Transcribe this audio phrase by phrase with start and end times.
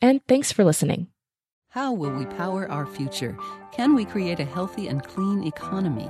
[0.00, 1.08] and thanks for listening.
[1.70, 3.36] How will we power our future?
[3.72, 6.08] Can we create a healthy and clean economy?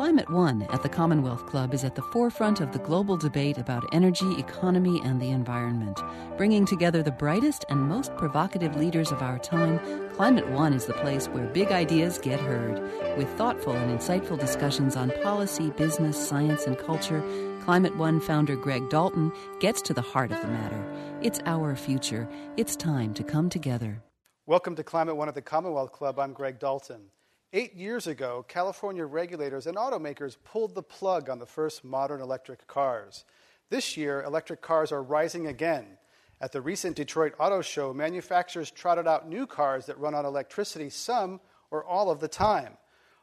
[0.00, 3.84] Climate One at the Commonwealth Club is at the forefront of the global debate about
[3.92, 6.00] energy, economy, and the environment.
[6.38, 9.78] Bringing together the brightest and most provocative leaders of our time,
[10.14, 12.80] Climate One is the place where big ideas get heard.
[13.18, 17.22] With thoughtful and insightful discussions on policy, business, science, and culture,
[17.60, 19.30] Climate One founder Greg Dalton
[19.60, 20.82] gets to the heart of the matter.
[21.20, 22.26] It's our future.
[22.56, 24.02] It's time to come together.
[24.46, 26.18] Welcome to Climate One at the Commonwealth Club.
[26.18, 27.10] I'm Greg Dalton.
[27.52, 32.66] Eight years ago, California regulators and automakers pulled the plug on the first modern electric
[32.66, 33.26] cars.
[33.68, 35.98] This year, electric cars are rising again.
[36.40, 40.88] At the recent Detroit Auto Show, manufacturers trotted out new cars that run on electricity
[40.88, 42.78] some or all of the time.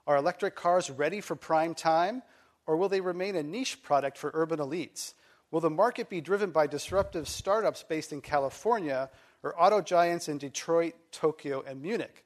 [0.06, 2.22] Are electric cars ready for prime time,
[2.68, 5.14] or will they remain a niche product for urban elites?
[5.50, 9.10] Will the market be driven by disruptive startups based in California
[9.42, 12.26] or auto giants in Detroit, Tokyo, and Munich?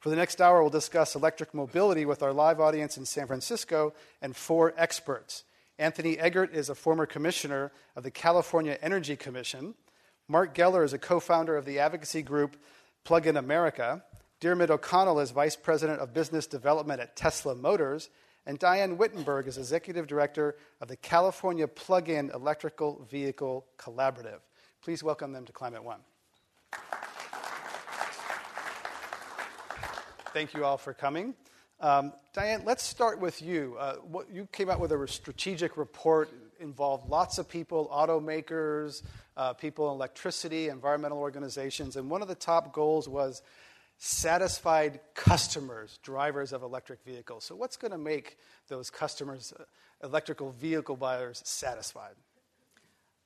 [0.00, 3.94] For the next hour, we'll discuss electric mobility with our live audience in San Francisco
[4.20, 5.44] and four experts.
[5.78, 9.74] Anthony Eggert is a former commissioner of the California Energy Commission.
[10.26, 12.56] Mark Geller is a co founder of the advocacy group
[13.04, 14.02] Plug in America.
[14.40, 18.10] Diarmuid O'Connell is vice president of business development at Tesla Motors.
[18.44, 24.40] And Diane Wittenberg is executive director of the California Plug in Electrical Vehicle Collaborative.
[24.82, 26.00] Please welcome them to Climate One.
[30.32, 31.34] Thank you all for coming.
[31.78, 33.76] Um, Diane, let's start with you.
[33.78, 39.02] Uh, what, you came out with a strategic report, involved lots of people, automakers,
[39.36, 43.42] uh, people in electricity, environmental organizations, and one of the top goals was
[44.04, 47.44] satisfied customers, drivers of electric vehicles.
[47.44, 49.64] So, what's going to make those customers, uh,
[50.02, 52.14] electrical vehicle buyers, satisfied?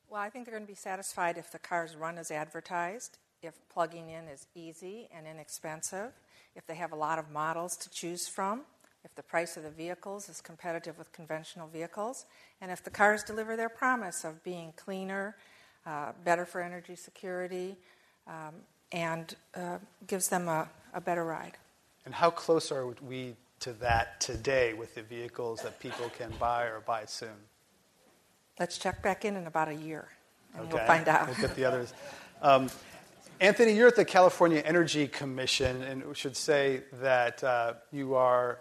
[0.09, 3.55] Well, I think they're going to be satisfied if the cars run as advertised, if
[3.69, 6.13] plugging in is easy and inexpensive
[6.57, 8.63] if they have a lot of models to choose from,
[9.05, 12.25] if the price of the vehicles is competitive with conventional vehicles,
[12.61, 15.37] and if the cars deliver their promise of being cleaner,
[15.85, 17.77] uh, better for energy security,
[18.27, 18.55] um,
[18.93, 21.57] and uh, gives them a, a better ride.
[22.05, 26.65] And how close are we to that today with the vehicles that people can buy
[26.65, 27.31] or buy soon?
[28.59, 30.09] Let's check back in in about a year,
[30.55, 30.77] and okay.
[30.77, 31.27] we'll find out.
[31.27, 31.93] We'll get the others.
[32.41, 32.71] Um,
[33.39, 38.61] Anthony, you're at the California Energy Commission, and we should say that uh, you are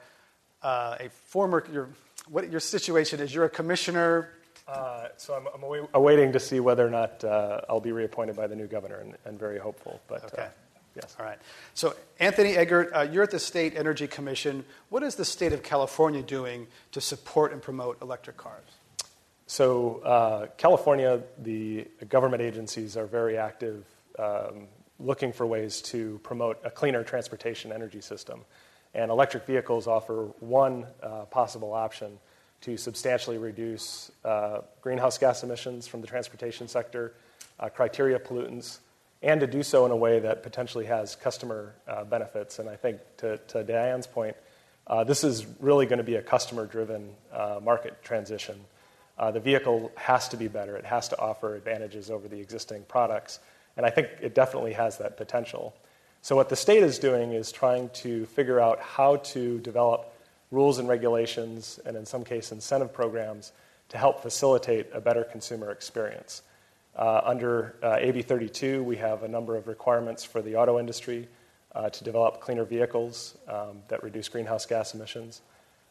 [0.64, 1.66] uh, a former.
[1.72, 1.88] Your,
[2.28, 3.34] what your situation is?
[3.34, 4.32] You're a commissioner.
[4.68, 8.48] Uh, so I'm, I'm, awaiting to see whether or not uh, I'll be reappointed by
[8.48, 10.02] the new governor, and, and very hopeful.
[10.08, 10.48] But uh, okay.
[10.96, 11.16] yes.
[11.20, 11.38] All right.
[11.76, 14.66] So Anthony Eggert, uh, you're at the State Energy Commission.
[14.90, 18.66] What is the state of California doing to support and promote electric cars?
[19.46, 23.86] So California, the government agencies are very active
[24.18, 24.68] um,
[25.00, 28.42] looking for ways to promote a cleaner transportation energy system.
[28.94, 32.18] And electric vehicles offer one uh, possible option
[32.66, 37.14] to substantially reduce uh, greenhouse gas emissions from the transportation sector,
[37.60, 38.80] uh, criteria pollutants,
[39.22, 42.58] and to do so in a way that potentially has customer uh, benefits.
[42.58, 44.36] And I think to, to Diane's point,
[44.88, 48.60] uh, this is really going to be a customer driven uh, market transition.
[49.32, 53.38] the vehicle has to be better, it has to offer advantages over the existing products.
[53.78, 55.76] And I think it definitely has that potential.
[56.24, 60.15] So, what the state is doing is trying to figure out how to develop
[60.56, 63.52] rules and regulations, and in some cases, incentive programs
[63.90, 66.42] to help facilitate a better consumer experience.
[66.96, 71.28] Uh, under uh, AB 32, we have a number of requirements for the auto industry
[71.76, 75.42] uh, to develop cleaner vehicles um, that reduce greenhouse gas emissions.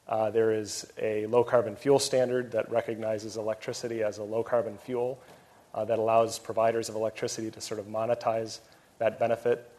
[0.09, 4.79] Uh, there is a low carbon fuel standard that recognizes electricity as a low carbon
[4.79, 5.19] fuel
[5.75, 8.61] uh, that allows providers of electricity to sort of monetize
[8.99, 9.71] that benefit.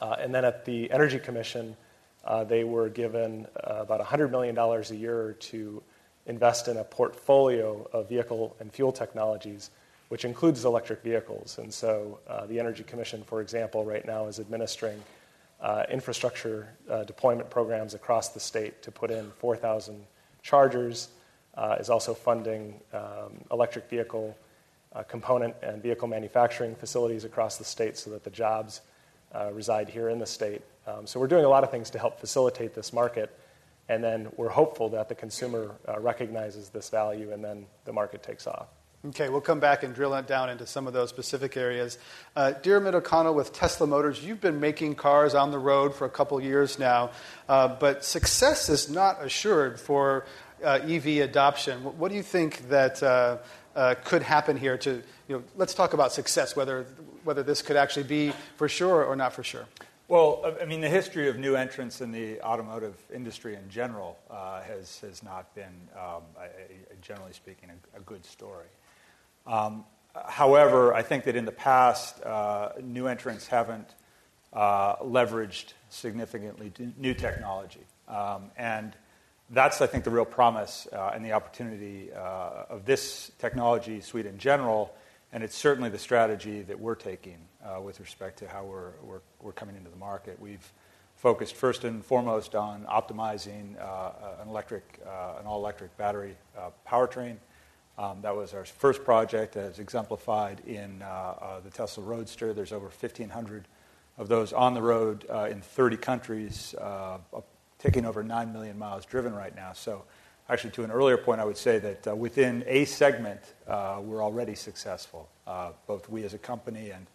[0.00, 1.76] Uh, and then at the Energy Commission,
[2.24, 5.82] uh, they were given uh, about $100 million a year to
[6.26, 9.70] invest in a portfolio of vehicle and fuel technologies,
[10.08, 11.58] which includes electric vehicles.
[11.58, 15.02] And so uh, the Energy Commission, for example, right now is administering
[15.60, 20.04] uh, infrastructure uh, deployment programs across the state to put in 4,000
[20.42, 21.08] chargers,
[21.54, 24.36] uh, is also funding um, electric vehicle
[25.08, 28.82] component and vehicle manufacturing facilities across the state so that the jobs
[29.52, 30.60] reside here in the state.
[30.86, 33.36] Um, so we're doing a lot of things to help facilitate this market.
[33.88, 38.22] And then we're hopeful that the consumer uh, recognizes this value and then the market
[38.22, 38.68] takes off.
[39.04, 41.98] Okay, we'll come back and drill down into some of those specific areas.
[42.36, 46.10] Uh, Diarmuid O'Connell with Tesla Motors, you've been making cars on the road for a
[46.10, 47.10] couple years now,
[47.48, 50.24] uh, but success is not assured for
[50.62, 51.82] uh, EV adoption.
[51.82, 53.38] What do you think that uh,
[53.74, 54.78] uh, could happen here?
[54.78, 56.86] To you know, let's talk about success, whether
[57.24, 59.66] whether this could actually be for sure or not for sure.
[60.12, 64.60] Well, I mean, the history of new entrants in the automotive industry in general uh,
[64.60, 68.66] has, has not been, um, a, a, generally speaking, a, a good story.
[69.46, 69.86] Um,
[70.26, 73.88] however, I think that in the past, uh, new entrants haven't
[74.52, 77.86] uh, leveraged significantly new technology.
[78.06, 78.94] Um, and
[79.48, 84.26] that's, I think, the real promise uh, and the opportunity uh, of this technology suite
[84.26, 84.94] in general.
[85.32, 89.20] And it's certainly the strategy that we're taking uh, with respect to how we're, we're,
[89.40, 90.38] we're, coming into the market.
[90.38, 90.72] We've
[91.16, 94.10] focused first and foremost on optimizing uh,
[94.42, 97.36] an electric, uh, an all-electric battery uh, powertrain.
[97.96, 102.52] Um, that was our first project, as exemplified in the Tesla Roadster.
[102.52, 103.68] There's over 1,500
[104.18, 106.74] of those on the road in 30 countries,
[107.78, 109.72] taking over 9 million miles driven right now.
[109.72, 110.04] So,
[110.48, 114.22] actually, to an earlier point, I would say that uh, within a segment, uh, we're
[114.22, 117.06] already successful, uh, both we as a company and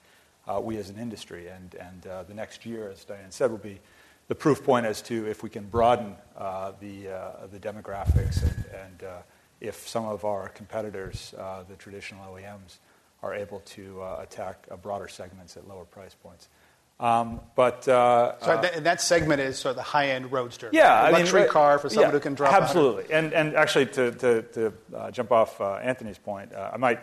[0.48, 1.48] uh, we as an industry.
[1.48, 3.80] And, and uh, the next year, as Diane said, will be
[4.28, 7.04] the proof point as to if we can broaden uh, the,
[7.52, 9.04] the demographics and, and
[9.62, 11.34] if some of our competitors,
[11.70, 12.78] the traditional OEMs,
[13.24, 16.50] are able to attack broader segments at lower price points.
[17.00, 21.12] Um, but uh, so that, that, segment is sort of the high-end roadster, yeah, a
[21.12, 22.52] luxury mean, car for someone yeah, who can drop.
[22.52, 26.78] Absolutely, and and actually to to, to uh, jump off uh, Anthony's point, uh, I
[26.78, 27.00] might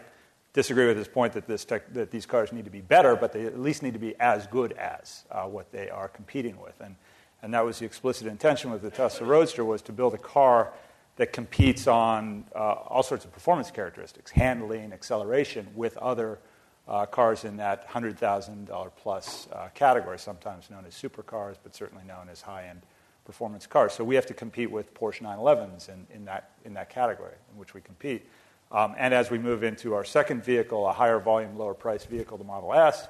[0.52, 3.32] disagree with his point that this tech, that these cars need to be better, but
[3.32, 6.81] they at least need to be as good as uh, what they are competing with,
[6.81, 6.96] and
[7.43, 10.73] and that was the explicit intention with the Tesla Roadster was to build a car
[11.17, 16.41] that competes on uh, all sorts of performance characteristics, handling, acceleration, with other
[16.86, 22.28] uh, cars in that $100,000 plus uh, category, sometimes known as supercars, but certainly known
[22.31, 22.82] as high end
[23.25, 23.92] performance cars.
[23.94, 27.58] So we have to compete with Porsche 911s in, in, that, in that category in
[27.58, 28.26] which we compete.
[28.70, 32.36] Um, and as we move into our second vehicle, a higher volume, lower price vehicle,
[32.36, 33.06] the Model S,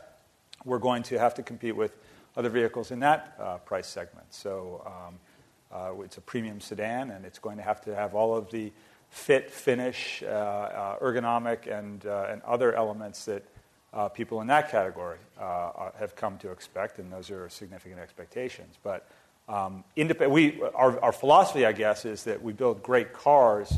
[0.64, 1.96] we're going to have to compete with
[2.36, 4.26] other vehicles in that uh, price segment.
[4.30, 5.18] So um,
[5.72, 8.72] uh, it's a premium sedan, and it's going to have to have all of the
[9.10, 13.44] fit, finish, uh, uh, ergonomic, and, uh, and other elements that
[13.94, 18.76] uh, people in that category uh, have come to expect, and those are significant expectations.
[18.82, 19.08] But
[19.48, 23.72] um, indep- we, our, our, philosophy, I guess, is that we build great cars,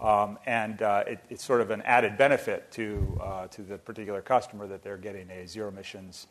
[0.00, 4.20] um, and uh, it, it's sort of an added benefit to, uh, to the particular
[4.20, 6.26] customer that they're getting a zero emissions,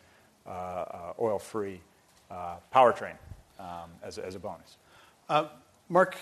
[0.45, 1.81] uh, uh, oil free
[2.74, 3.13] powertrain
[3.59, 4.77] um, as, as a bonus.
[5.89, 6.18] Mark,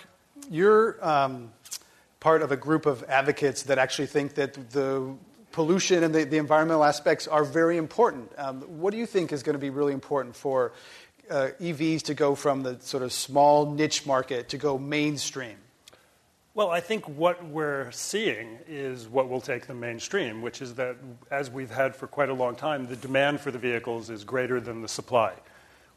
[0.50, 1.52] you're um,
[2.20, 5.16] part of a group of advocates that actually think that the
[5.52, 8.32] pollution and the, the environmental aspects are very important.
[8.38, 10.74] Um, what do you think is going to be really important for
[11.30, 15.58] uh, EVs to go from the sort of small niche market to go mainstream?
[16.54, 20.98] Well, I think what we're seeing is what will take them mainstream, which is that,
[21.32, 24.60] as we've had for quite a long time, the demand for the vehicles is greater
[24.60, 25.34] than the supply.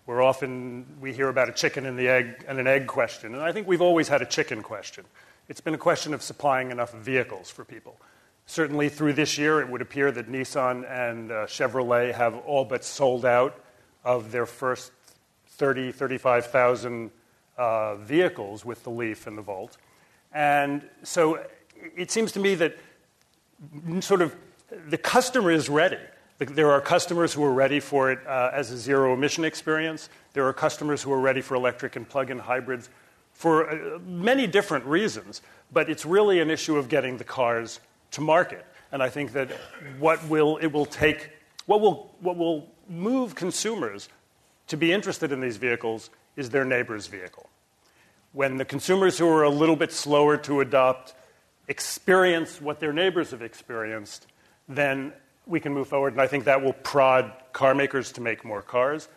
[0.06, 3.42] We're often, we hear about a chicken and the egg and an egg question, and
[3.42, 5.04] I think we've always had a chicken question.
[5.48, 7.96] It's been a question of supplying enough vehicles for people.
[8.46, 12.84] Certainly, through this year, it would appear that Nissan and uh, Chevrolet have all but
[12.84, 13.58] sold out
[14.04, 14.92] of their first
[15.46, 17.10] 30, 35,000
[17.56, 19.78] uh, vehicles with the Leaf and the Volt.
[20.32, 21.44] And so
[21.96, 22.76] it seems to me that
[24.00, 24.34] sort of
[24.88, 25.98] the customer is ready.
[26.38, 30.08] There are customers who are ready for it uh, as a zero emission experience.
[30.32, 32.90] There are customers who are ready for electric and plug in hybrids
[33.32, 35.42] for uh, many different reasons.
[35.72, 37.80] But it's really an issue of getting the cars
[38.14, 38.64] to market.
[38.92, 39.50] And I think that
[39.98, 41.30] what will it will take,
[41.66, 44.08] what will, what will move consumers
[44.68, 47.48] to be interested in these vehicles is their neighbor's vehicle.
[48.32, 51.14] When the consumers who are a little bit slower to adopt
[51.68, 54.26] experience what their neighbors have experienced,
[54.68, 55.12] then
[55.46, 56.14] we can move forward.
[56.14, 59.08] And I think that will prod car makers to make more cars,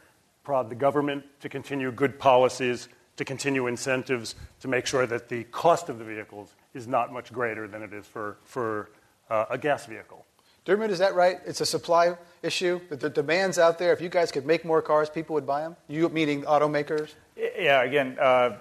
[0.43, 5.43] prod the government to continue good policies, to continue incentives to make sure that the
[5.45, 8.89] cost of the vehicles is not much greater than it is for, for
[9.29, 10.25] uh, a gas vehicle.
[10.65, 11.39] Diarmuid, is that right?
[11.45, 12.81] It's a supply issue.
[12.89, 13.93] But the demand's out there.
[13.93, 15.77] If you guys could make more cars, people would buy them.
[15.87, 17.13] You meaning automakers?
[17.37, 17.83] Yeah.
[17.83, 18.57] Again, uh,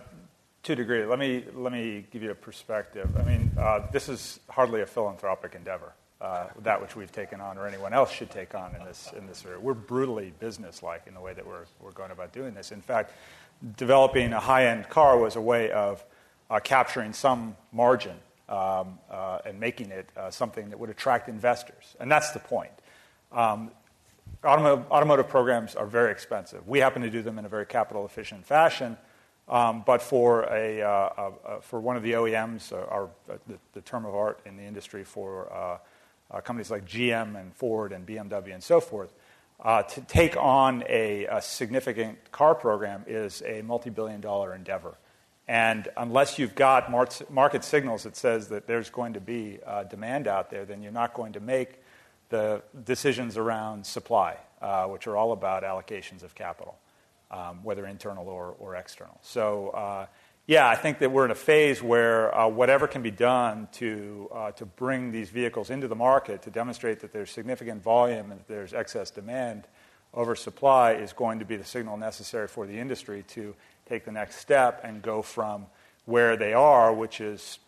[0.66, 1.04] to a degree.
[1.04, 3.08] Let me let me give you a perspective.
[3.16, 5.92] I mean, uh, this is hardly a philanthropic endeavor.
[6.20, 9.26] Uh, that which we've taken on, or anyone else should take on in this in
[9.26, 9.60] this area.
[9.60, 12.72] We're brutally businesslike in the way that we're we're going about doing this.
[12.72, 13.12] In fact,
[13.76, 16.04] developing a high-end car was a way of
[16.50, 18.16] uh, capturing some margin
[18.48, 22.70] um, uh, and making it uh, something that would attract investors, and that's the point.
[23.32, 23.70] Um,
[24.44, 26.66] automotive, automotive programs are very expensive.
[26.68, 28.96] We happen to do them in a very capital efficient fashion.
[29.48, 33.34] Um, but for, a, uh, uh, uh, for one of the OEMs, uh, our, uh,
[33.46, 35.80] the, the, term of art in the industry for
[36.42, 39.14] companies like GM and Ford and BMW and so forth,
[39.64, 44.96] to take on a, a, significant car program is a multi billion dollar endeavor.
[45.48, 50.50] And unless you've got market signals that says that there's going to be demand out
[50.50, 51.80] there, then you're not going to make
[52.30, 54.36] the decisions around supply,
[54.88, 56.76] which are all about allocations of capital
[57.30, 59.18] um, whether internal or, or external.
[59.22, 60.06] So, uh,
[60.46, 64.30] yeah, I think that we're in a phase where uh, whatever can be done to,
[64.32, 68.40] uh, to bring these vehicles into the market to demonstrate that there's significant volume and
[68.40, 69.66] that there's excess demand
[70.14, 73.56] over supply is going to be the signal necessary for the industry to
[73.88, 75.66] take the next step and go from
[76.04, 77.58] where they are, which is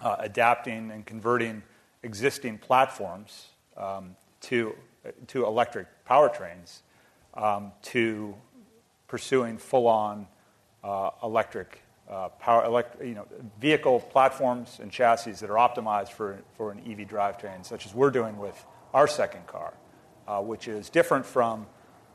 [0.00, 1.62] uh, adapting and converting
[2.02, 4.74] existing platforms um, to,
[5.26, 6.80] to electric powertrains,
[7.34, 8.34] um, to
[9.06, 10.26] pursuing full-on
[10.82, 13.26] uh, electric uh, power, elect, you know,
[13.60, 18.10] vehicle platforms and chassis that are optimized for, for an EV drivetrain, such as we're
[18.10, 19.72] doing with our second car,
[20.28, 21.66] uh, which is different from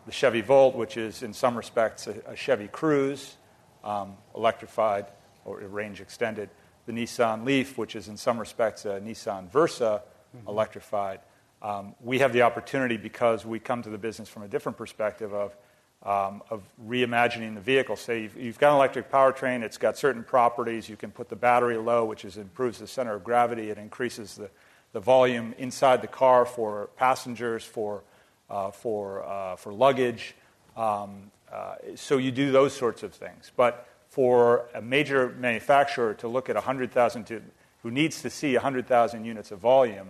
[0.05, 3.35] the Chevy Volt, which is in some respects a, a Chevy Cruze,
[3.83, 5.07] um, electrified
[5.45, 6.49] or range extended,
[6.85, 10.03] the Nissan Leaf, which is in some respects a Nissan Versa,
[10.35, 10.47] mm-hmm.
[10.47, 11.19] electrified.
[11.61, 15.33] Um, we have the opportunity because we come to the business from a different perspective
[15.33, 15.55] of
[16.03, 17.95] um, of reimagining the vehicle.
[17.95, 20.87] Say you've, you've, got an electric powertrain, it's got certain properties.
[20.87, 23.69] You can put the battery low, which is, improves the center of gravity.
[23.69, 24.49] It increases the,
[24.93, 28.03] the volume inside the car for passengers, for,
[28.49, 30.35] uh, for, uh, for luggage.
[30.75, 33.51] Um, uh, so you do those sorts of things.
[33.55, 37.41] But for a major manufacturer to look at 100,000,
[37.83, 40.09] who needs to see 100,000 units of volume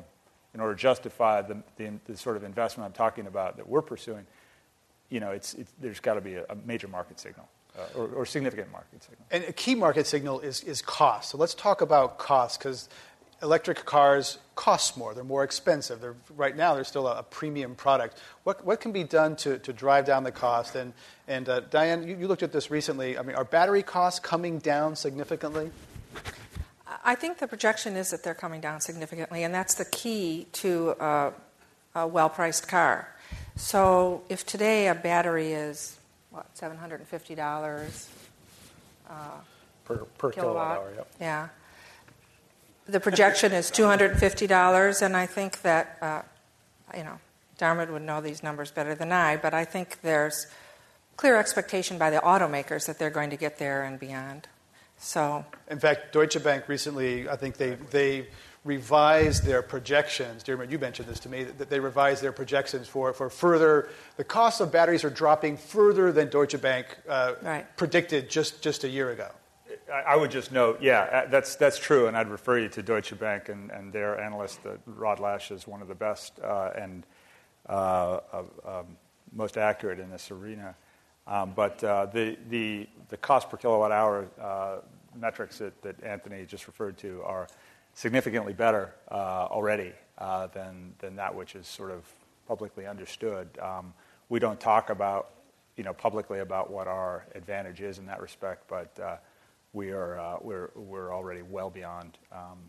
[0.53, 3.82] in order to justify the, the, the sort of investment I'm talking about that we're
[3.82, 4.25] pursuing,
[5.09, 7.47] you know, it's, it's there's got to be a, a, major market signal
[7.77, 9.25] uh, or, or, significant market signal.
[9.31, 11.29] And a key market signal is, is cost.
[11.29, 12.89] So let's talk about cost because
[13.41, 15.13] electric cars cost more.
[15.13, 16.01] They're more expensive.
[16.01, 18.17] They're, right now, they're still a, a, premium product.
[18.43, 20.75] What, what can be done to, to drive down the cost?
[20.75, 20.93] And,
[21.27, 23.17] and uh, Diane, you, you looked at this recently.
[23.17, 25.71] I mean, are battery costs coming down significantly?
[27.03, 30.91] I think the projection is that they're coming down significantly, and that's the key to
[30.91, 31.31] uh,
[31.95, 33.13] a well priced car.
[33.57, 35.97] So if today a battery is
[36.29, 38.07] what seven hundred and fifty dollars
[39.09, 39.39] uh,
[39.83, 41.11] per per kilowatt, hour, yep.
[41.19, 41.47] yeah.
[42.85, 46.21] The projection is two hundred and fifty dollars, and I think that uh,
[46.95, 47.19] you know
[47.57, 50.45] Diarmuid would know these numbers better than I, but I think there's
[51.15, 54.47] clear expectation by the automakers that they're going to get there and beyond.
[54.99, 58.27] So, in fact, Deutsche Bank recently, I think they they
[58.67, 60.43] revise their projections.
[60.43, 64.24] Diarmuid, you mentioned this to me, that they revise their projections for, for further, the
[64.24, 67.77] cost of batteries are dropping further than Deutsche Bank uh, right.
[67.77, 69.29] predicted just, just a year ago.
[69.89, 73.17] I would just note, yeah, uh, that's, that's true, and I'd refer you to Deutsche
[73.17, 77.05] Bank and, and their analyst, uh, Rod Lache, is one of the best uh, and
[77.69, 78.19] uh,
[78.65, 78.97] um,
[79.33, 80.75] most accurate in this arena.
[81.25, 84.27] Um, but uh, the, the, the cost per kilowatt hour
[85.15, 87.47] metrics that, that Anthony just referred to are
[87.98, 92.04] significantly better uh, already uh, than, than that which is sort of
[92.48, 93.50] publicly understood.
[93.60, 93.92] Um,
[94.30, 95.32] we don't talk about,
[95.77, 99.16] you know, publicly about what our advantage is in that respect, but uh,
[99.74, 102.60] we are, uh, we're, we're already well beyond um,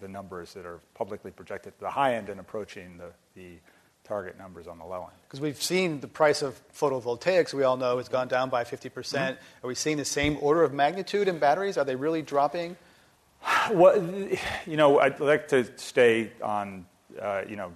[0.00, 3.56] the numbers that are publicly projected at the high end and approaching the, the
[4.04, 5.12] target numbers on the low end.
[5.22, 8.92] Because we've seen the price of photovoltaics, we all know, has gone down by 50%.
[8.92, 11.78] percent mm hmm Are we seeing the same order of magnitude in batteries?
[11.78, 12.76] Are they really dropping?
[13.70, 14.02] Well,
[14.66, 16.86] you know, I'd like to stay on,
[17.20, 17.72] uh, you know,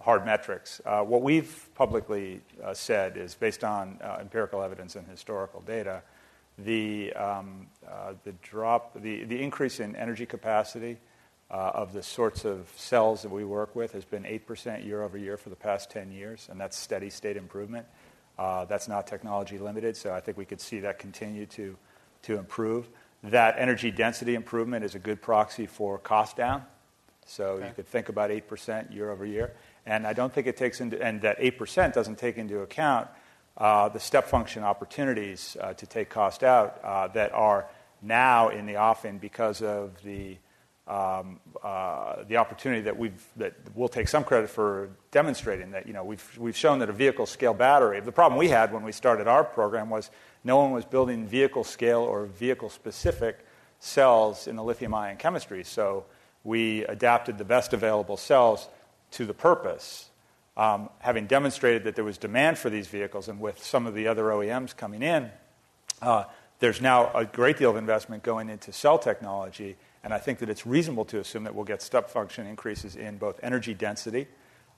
[0.00, 0.80] hard metrics.
[0.86, 6.02] Uh, what we've publicly uh, said is based on uh, empirical evidence and historical data,
[6.58, 10.96] the, um, uh, the drop, the, the increase in energy capacity
[11.50, 15.18] uh, of the sorts of cells that we work with has been 8% year over
[15.18, 17.86] year for the past 10 years, and that's steady state improvement.
[18.38, 21.76] that's not technology limited, so I think we could see that continue to,
[22.22, 22.88] to improve
[23.22, 26.64] that energy density improvement is a good proxy for cost down.
[27.26, 27.68] So Okay.
[27.68, 29.52] you could think about 8% year over year.
[29.86, 33.08] And I don't think it takes into, and that 8% doesn't take into account
[33.56, 37.66] uh, the step function opportunities uh, to take cost out uh, that are
[38.02, 40.36] now in the offing because of the
[40.88, 45.92] um, uh, the opportunity that we've that we'll take some credit for demonstrating that you
[45.92, 48.00] know we've we've shown that a vehicle scale battery.
[48.00, 50.10] The problem we had when we started our program was
[50.44, 53.44] no one was building vehicle scale or vehicle specific
[53.78, 55.64] cells in the lithium ion chemistry.
[55.64, 56.04] So
[56.44, 58.68] we adapted the best available cells
[59.12, 60.08] to the purpose.
[60.56, 64.08] Um, having demonstrated that there was demand for these vehicles, and with some of the
[64.08, 65.30] other OEMs coming in,
[66.02, 66.24] uh,
[66.58, 70.50] there's now a great deal of investment going into cell technology, and I think that
[70.50, 74.28] it's reasonable to assume that we'll get step function increases in both energy density,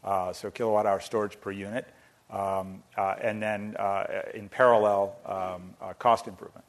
[0.05, 1.89] uh, so kilowatt hour storage per unit,
[2.33, 6.65] and then uh, in parallel, um, uh, cost improvement.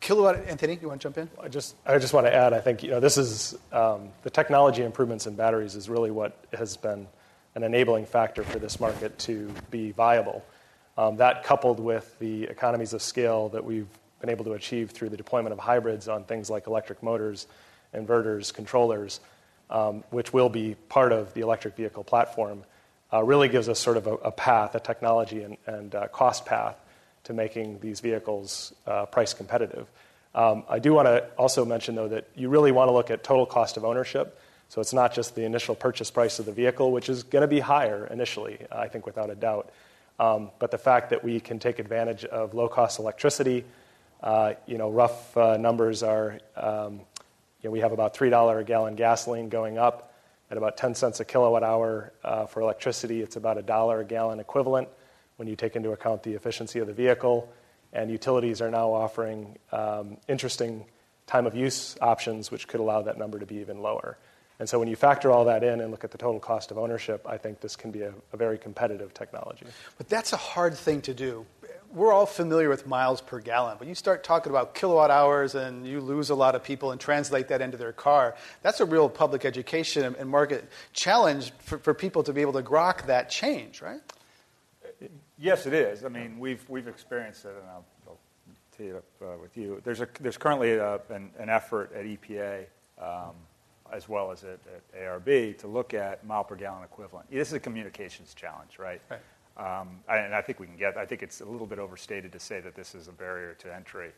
[0.00, 1.28] Kilowatt, Anthony, you want to jump in?
[1.38, 4.30] I just, I just want to add, I think you know, this is um, the
[4.30, 7.06] technology improvements in batteries is really what has been
[7.54, 10.42] an enabling factor for this market to be viable.
[10.96, 13.88] Um, that coupled with the economies of scale that we've
[14.20, 17.46] been able to achieve through the deployment of hybrids on things like electric motors,
[17.94, 19.20] inverters, controllers,
[19.68, 22.64] um, which will be part of the electric vehicle platform, uh,
[23.12, 26.76] really gives us sort of a, a path, a technology and, and uh, cost path
[27.24, 29.86] to making these vehicles uh, price competitive.
[30.34, 33.24] Um, I do want to also mention, though, that you really want to look at
[33.24, 34.40] total cost of ownership.
[34.68, 37.48] So it's not just the initial purchase price of the vehicle, which is going to
[37.48, 39.70] be higher initially, I think, without a doubt.
[40.20, 43.64] Um, but the fact that we can take advantage of low cost electricity,
[44.22, 47.00] uh, you know, rough uh, numbers are, um,
[47.62, 50.09] you know, we have about $3 a gallon gasoline going up
[50.50, 53.22] at about 10 cents a kilowatt hour uh, for electricity.
[53.22, 54.88] It's about a dollar a gallon equivalent
[55.36, 57.52] when you take into account the efficiency of the vehicle.
[57.92, 60.84] And utilities are now offering um, interesting
[61.26, 64.18] time of use options, which could allow that number to be even lower.
[64.58, 66.76] And so when you factor all that in and look at the total cost of
[66.76, 69.64] ownership, I think this can be a, a very competitive technology.
[69.96, 71.46] But that's a hard thing to do.
[71.92, 75.84] We're all familiar with miles per gallon, but you start talking about kilowatt hours and
[75.84, 78.36] you lose a lot of people and translate that into their car.
[78.62, 82.62] That's a real public education and market challenge for, for people to be able to
[82.62, 84.00] grok that change, right?
[85.36, 86.04] Yes, it is.
[86.04, 88.18] I mean, we've, we've experienced it, and I'll, I'll
[88.76, 89.80] tee it up uh, with you.
[89.82, 92.66] There's, a, there's currently a, an, an effort at EPA,
[93.00, 93.34] um,
[93.92, 94.60] as well as at,
[94.94, 97.28] at, ARB, to look at mile per gallon equivalent.
[97.30, 99.00] This is a communications challenge, right?
[99.10, 99.20] Right.
[99.60, 102.40] Um, and I think we can get, I think it's a little bit overstated to
[102.40, 104.10] say that this is a barrier to entry.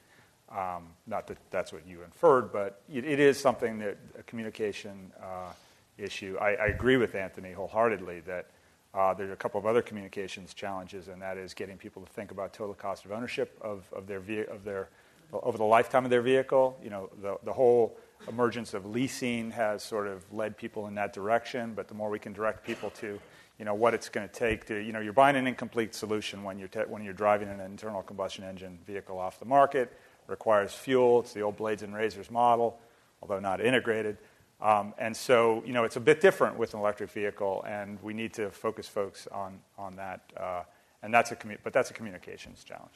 [0.51, 5.11] Um, not that that's what you inferred, but it, it is something that a communication
[5.21, 5.53] uh,
[5.99, 6.37] issue.
[6.41, 8.51] I, I agree with Anthony wholeheartedly that
[8.95, 12.31] uh, there's a couple of other communications challenges, and that is getting people to think
[12.31, 14.91] about total cost of ownership of, of their ve- of their
[15.33, 16.79] over the lifetime of their vehicle.
[16.85, 17.97] You know, the, the whole
[18.29, 21.73] emergence of leasing has sort of led people in that direction.
[21.75, 23.19] But the more we can direct people to,
[23.63, 26.43] you know, what it's going to take to, you know, you're buying an incomplete solution
[26.43, 29.97] when you're te- when you're driving an internal combustion engine vehicle off the market.
[30.27, 31.21] Requires fuel.
[31.21, 32.81] It's the old blades and razors model,
[33.23, 34.19] although not integrated.
[34.61, 38.13] Um, and so, you know, it's a bit different with an electric vehicle, and we
[38.13, 40.23] need to focus folks on, on that.
[40.37, 40.63] Uh,
[41.05, 42.91] and that's a commu- but that's a communications challenge.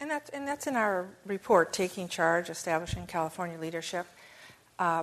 [0.00, 4.06] And that's, and that's in our report, Taking Charge, Establishing California Leadership.
[4.78, 5.02] Uh,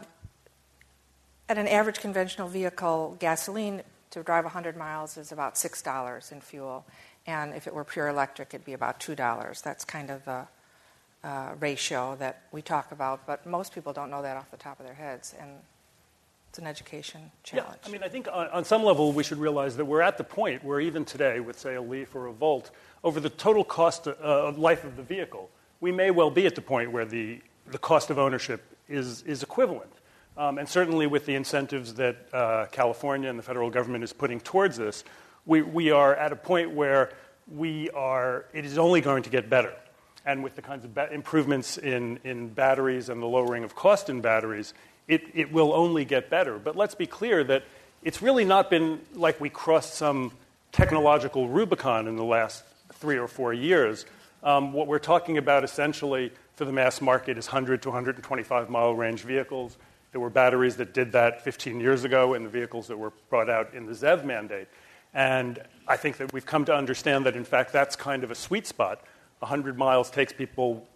[1.47, 6.85] at an average conventional vehicle, gasoline to drive 100 miles is about $6 in fuel.
[7.25, 9.61] And if it were pure electric, it'd be about $2.
[9.63, 10.47] That's kind of the
[11.23, 14.79] uh, ratio that we talk about, but most people don't know that off the top
[14.79, 15.33] of their heads.
[15.39, 15.49] And
[16.49, 17.79] it's an education challenge.
[17.81, 20.19] Yeah, I mean, I think on, on, some level we should realize that we're at
[20.19, 22.69] the point where even today, with say a Leaf or a Volt,
[23.03, 25.49] over the total cost of uh, life of the vehicle,
[25.81, 29.41] we may well be at the point where the, the cost of ownership is, is
[29.41, 29.89] equivalent.
[30.35, 34.39] Um, and certainly with the incentives that uh, California and the federal government is putting
[34.39, 35.03] towards this,
[35.45, 37.11] we, we are at a point where
[37.47, 39.73] we are, it is only going to get better.
[40.25, 44.09] And with the kinds of ba- improvements in, in batteries and the lowering of cost
[44.09, 44.73] in batteries,
[45.07, 46.57] it, it will only get better.
[46.57, 47.63] But let's be clear that
[48.03, 50.31] it's really not been like we crossed some
[50.71, 54.05] technological Rubicon in the last three or four years.
[54.41, 58.93] Um, what we're talking about essentially for the mass market is 100 to 125 mile
[58.93, 59.77] range vehicles.
[60.13, 63.49] There were batteries that did that 15 years ago in the vehicles that were brought
[63.49, 64.67] out in the ZEV mandate.
[65.11, 68.35] And I think that we've come to understand that, in fact, that's kind of a
[68.35, 69.01] sweet spot.
[69.39, 70.87] 100 miles takes people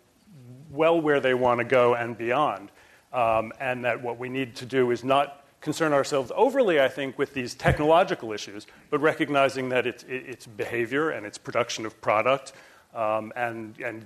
[0.69, 2.69] well where they want to go and beyond.
[3.11, 7.17] Um, and that what we need to do is not concern ourselves overly, I think,
[7.17, 12.53] with these technological issues, but recognizing that it's, it's behavior and it's production of product
[12.93, 14.05] um, and, and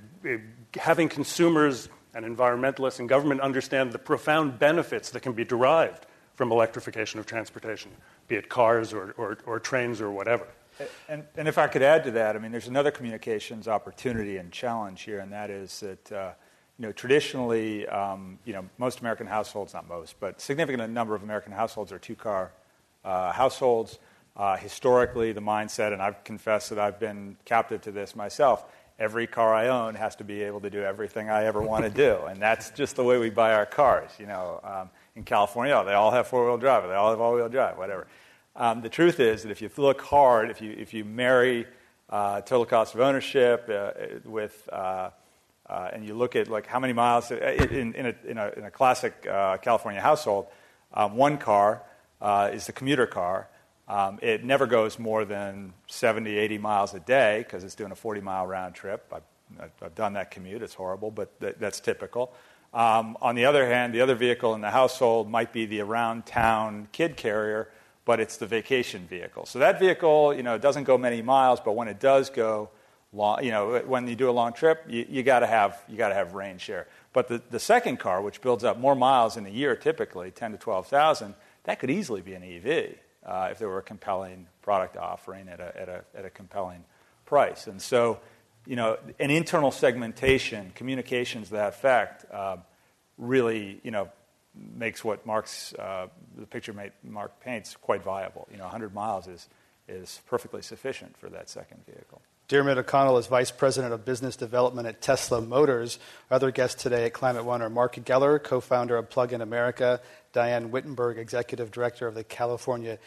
[0.76, 6.52] having consumers and environmentalists and government understand the profound benefits that can be derived from
[6.52, 7.92] electrification of transportation,
[8.28, 10.48] be it cars or, or, or trains or whatever.
[11.08, 14.52] And, and, if I could add to that, I mean, there's another communications opportunity and
[14.52, 16.32] challenge here, and that is that, uh,
[16.80, 21.22] you know, traditionally, um, you know, most American households, not most, but significant number of
[21.22, 22.52] American households are two-car
[23.06, 24.00] uh, households.
[24.36, 28.66] Uh, historically, the mindset, and I've confessed that I've been captive to this myself,
[29.02, 31.90] every car I own has to be able to do everything I ever want to
[31.90, 32.20] do.
[32.32, 34.12] And that's just the way we buy our cars.
[34.20, 37.34] You know, um, in California, they all have four wheel drive, they all have all
[37.34, 38.08] wheel drive, whatever.
[38.56, 41.66] Um, the truth is that if you look hard, if you, if you marry
[42.10, 43.92] uh, total cost of ownership uh,
[44.24, 45.10] with, uh,
[45.68, 48.48] uh and you look at like how many miles, uh, in, in, a, in, a,
[48.58, 50.46] in a classic uh, California household,
[50.94, 51.82] um, one car
[52.54, 53.48] is the commuter car.
[53.92, 57.96] Um, it never goes more than 70, 80 miles a day because it's doing a
[57.96, 59.14] 40 mile round trip.
[59.14, 60.62] I've, I've done that commute.
[60.62, 62.34] It's horrible, but th- that's typical.
[62.74, 66.26] Um, on the other hand, the other vehicle in the household might be the around
[66.26, 67.68] town kid carrier,
[68.06, 69.46] but it's the vacation vehicle.
[69.46, 72.70] So that vehicle, you know, doesn't go many miles, but when it does go
[73.12, 75.98] long, you know, when you do a long trip, you, you got to have you
[75.98, 76.88] got to have range share.
[77.12, 80.54] But the, the second car, which builds up more miles in a year, typically 10
[80.54, 85.48] to 12,000, that could easily be an EV if there were a compelling product offering
[85.48, 86.84] at a, at, a, at a compelling
[87.26, 87.68] price.
[87.68, 88.20] And so,
[88.66, 92.58] you know, an internal segmentation, communications to that effect, uh,
[93.18, 94.10] really, you know,
[94.54, 96.08] makes what Mark's, uh,
[96.38, 98.48] the picture Mark paints quite viable.
[98.52, 99.48] You know, 100 miles is,
[99.88, 102.22] is perfectly sufficient for that second vehicle.
[102.52, 106.00] Diarmuid O'Connell is Vice President of Business Development at Tesla Motors.
[106.30, 109.40] Our other guests today at Climate One are Mark Geller, co founder of Plug in
[109.40, 110.02] America,
[110.34, 112.98] Diane Wittenberg, Executive Director of the California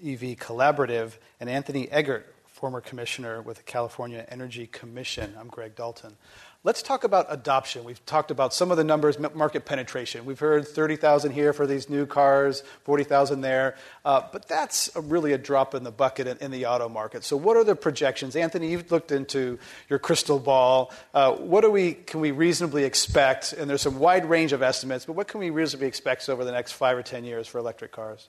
[0.00, 5.34] EV Collaborative, and Anthony Eggert, former commissioner with the California Energy Commission.
[5.38, 6.16] I'm Greg Dalton.
[6.64, 7.82] Let's talk about adoption.
[7.82, 10.24] We've talked about some of the numbers, market penetration.
[10.24, 13.74] We've heard 30,000 here for these new cars, 40,000 there.
[14.04, 17.24] Uh, but that's a really a drop in the bucket in, in, the auto market.
[17.24, 18.36] So, what are the projections?
[18.36, 20.92] Anthony, you've looked into your crystal ball.
[21.12, 23.52] Uh, what do we, can we reasonably expect?
[23.52, 26.52] And there's some wide range of estimates, but what can we reasonably expect over the
[26.52, 28.28] next five or 10 years for electric cars?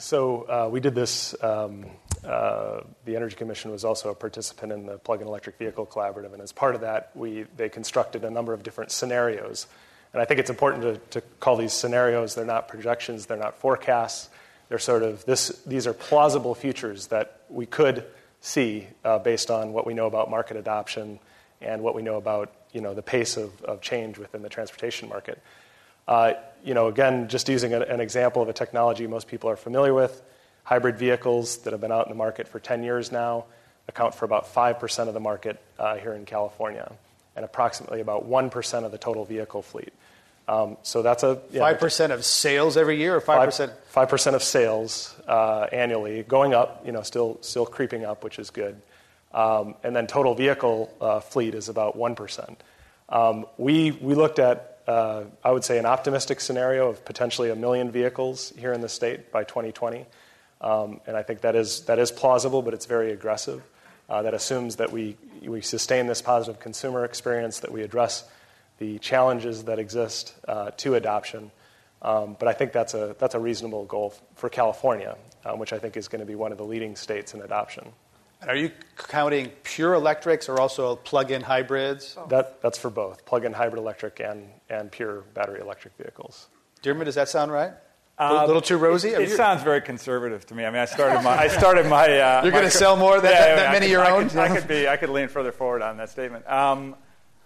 [0.00, 1.34] So, uh, we did this.
[1.42, 1.86] Um,
[2.24, 6.42] uh, the Energy Commission was also a participant in the Plug-in Electric Vehicle Collaborative, and
[6.42, 9.66] as part of that, we, they constructed a number of different scenarios.
[10.12, 13.58] And I think it's important to, to call these scenarios, they're not projections, they're not
[13.58, 14.30] forecasts.
[14.68, 18.04] They're sort of, this, these are plausible futures that we could
[18.40, 21.20] see uh, based on what we know about market adoption
[21.60, 25.08] and what we know about you know, the pace of, of change within the transportation
[25.08, 25.40] market.
[26.66, 30.20] You know, again, just using an example of a technology most people are familiar with,
[30.64, 33.44] Hybrid vehicles that have been out in the market for 10 years now
[33.86, 36.90] account for about 5% of the market uh, here in California
[37.36, 39.92] and approximately about 1% of the total vehicle fleet.
[40.48, 44.36] Um, so that's a five percent of sales every year, or five percent five percent
[44.36, 46.86] of sales uh, annually, going up.
[46.86, 48.80] You know, still still creeping up, which is good.
[49.34, 52.62] Um, and then total vehicle uh, fleet is about one percent.
[53.08, 57.90] Um, we we looked at I would say an optimistic scenario of potentially a million
[57.90, 60.06] vehicles here in the state by 2020.
[60.60, 63.62] Um, and I think that is, that is plausible, but it's very aggressive.
[64.08, 68.24] Uh, that assumes that we, we sustain this positive consumer experience, that we address
[68.78, 71.50] the challenges that exist uh, to adoption.
[72.02, 75.16] Um, but I think that's a, that's a reasonable goal for California,
[75.56, 77.92] which I think is going to be one of the leading states in adoption.
[78.40, 82.16] And are you counting pure electrics or also plug in hybrids?
[82.28, 86.48] That, that's for both plug in hybrid electric and, and pure battery electric vehicles.
[86.82, 87.72] Diarmuid, does that sound right?
[88.18, 89.10] Uh, a little too rosy.
[89.10, 90.64] It, it sounds very conservative to me.
[90.64, 91.36] I mean, I started my.
[91.36, 92.18] I started my.
[92.18, 94.30] Uh, You're going to sell more than, yeah, that, many could, your I own.
[94.30, 94.88] Could, I could be.
[94.88, 96.50] I could lean further forward on that statement.
[96.50, 96.94] Um,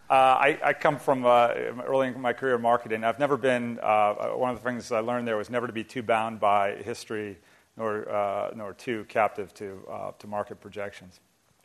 [0.09, 1.49] uh, I, I, come from uh,
[1.87, 3.03] early in my career in marketing.
[3.03, 3.81] I've never been.
[3.81, 6.77] Uh, one of the things I learned there was never to be too bound by
[6.77, 7.39] history,
[7.81, 9.83] nor uh, nor too captive to
[10.19, 11.19] to market projections.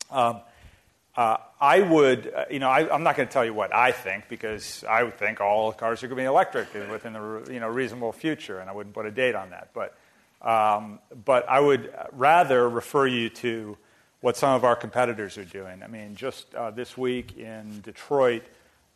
[0.10, 0.42] Um,
[1.16, 3.94] uh, I would, uh, you know, I, am not going to tell you what I
[3.94, 7.60] think because I would think all cars are going to be electric within the you
[7.62, 9.70] know reasonable future, and I wouldn't put a date on that.
[9.74, 9.96] But
[10.42, 13.78] um, but I would rather refer you to
[14.20, 15.84] what some of our competitors are doing.
[15.84, 18.44] I mean, just uh, this week in Detroit,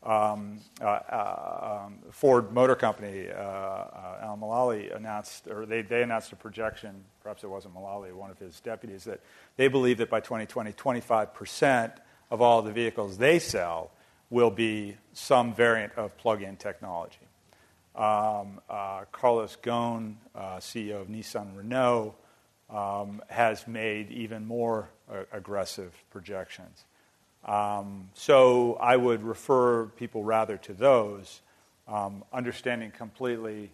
[0.04, 6.32] um, uh, uh, um, Ford Motor Company, uh, Al Mulally announced, or they, they announced
[6.32, 7.04] a projection.
[7.22, 9.20] Perhaps it wasn't Mulally, one of his deputies, that
[9.58, 11.94] they believe that by 2020, 25 percent
[12.32, 13.92] of all the vehicles they sell
[14.30, 17.18] will be some variant of plug in technology.
[17.96, 22.16] Um, uh, Carlos Ghosn, uh, CEO of Nissan Renault,
[22.70, 26.86] um, has made even more uh, aggressive projections.
[27.46, 31.42] Um, so I would refer people rather to those
[31.88, 33.72] um, understanding completely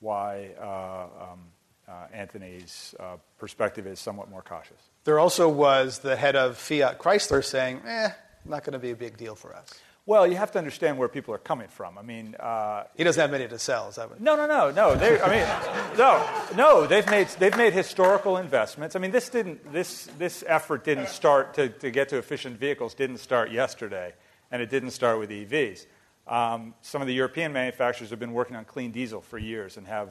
[0.00, 1.40] why uh, um,
[1.88, 4.78] uh, Anthony's uh, perspective is somewhat more cautious.
[5.04, 8.10] There also was the head of Fiat Chrysler saying, eh,
[8.44, 9.72] not going to be a big deal for us.
[10.04, 11.96] Well, you have to understand where people are coming from.
[11.96, 13.88] I mean, uh, he doesn't have many to sell.
[13.88, 14.20] Is that what?
[14.20, 14.96] No, no, no, no.
[14.96, 16.86] They, I mean, no, no.
[16.88, 18.96] They've made they've made historical investments.
[18.96, 22.94] I mean, this didn't this this effort didn't start to, to get to efficient vehicles
[22.94, 24.12] didn't start yesterday,
[24.50, 25.86] and it didn't start with EVs.
[26.26, 29.86] Um, some of the European manufacturers have been working on clean diesel for years and
[29.86, 30.08] have,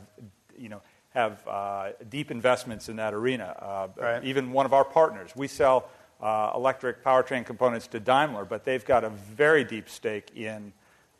[0.57, 3.55] you know, have uh, deep investments in that arena.
[3.59, 4.23] Uh, right.
[4.23, 5.89] Even one of our partners, we sell
[6.21, 10.71] uh, electric powertrain components to Daimler, but they've got a very deep stake in,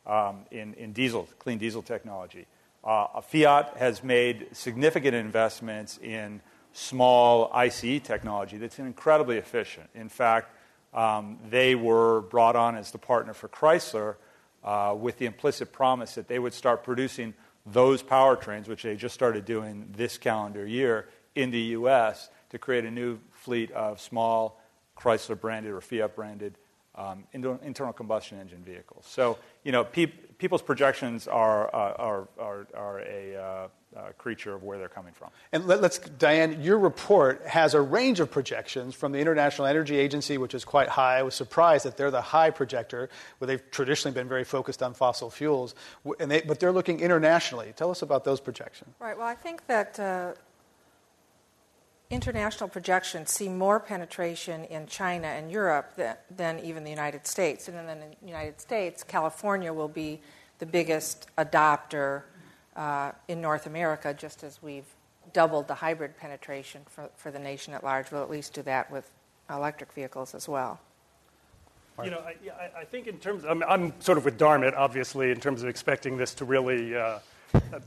[0.05, 2.45] um, in, in, diesel, clean diesel technology.
[2.83, 6.41] Uh, Fiat has made significant investments in
[6.73, 9.89] small ICE technology that's incredibly efficient.
[9.93, 10.55] In fact,
[10.93, 14.15] um, they were brought on as the partner for Chrysler
[14.63, 17.33] uh, with the implicit promise that they would start producing
[17.65, 22.83] those powertrains, which they just started doing this calendar year in the U.S., to create
[22.83, 24.60] a new fleet of small
[24.97, 26.57] Chrysler branded or Fiat branded
[26.95, 29.05] um, internal combustion engine vehicles.
[29.07, 34.53] So, you know, pe- people's projections are, uh, are, are, are a uh, uh, creature
[34.53, 35.29] of where they're coming from.
[35.51, 39.97] And let, us Diane, your report has a range of projections from the International Energy
[39.97, 41.19] Agency, which is quite high.
[41.19, 44.93] I was surprised that they're the high projector, where they've traditionally been very focused on
[44.93, 45.75] fossil fuels,
[46.19, 47.73] and they, but they're looking internationally.
[47.75, 48.93] Tell us about those projections.
[48.99, 49.17] Right.
[49.17, 50.33] Well, I think that uh,
[52.11, 57.67] international projections see more penetration in China and Europe than, than even the United States.
[57.67, 60.19] And then in the United States, California will be
[60.59, 62.23] the biggest adopter
[62.75, 64.85] uh, in North America, just as we've
[65.33, 68.11] doubled the hybrid penetration for, for the nation at large.
[68.11, 69.09] We'll at least do that with
[69.49, 70.79] electric vehicles as well.
[72.03, 75.39] You know, I, I, think in terms, I'm, I'm, sort of with Diarmuid, obviously, in
[75.39, 77.19] terms of expecting this to really uh,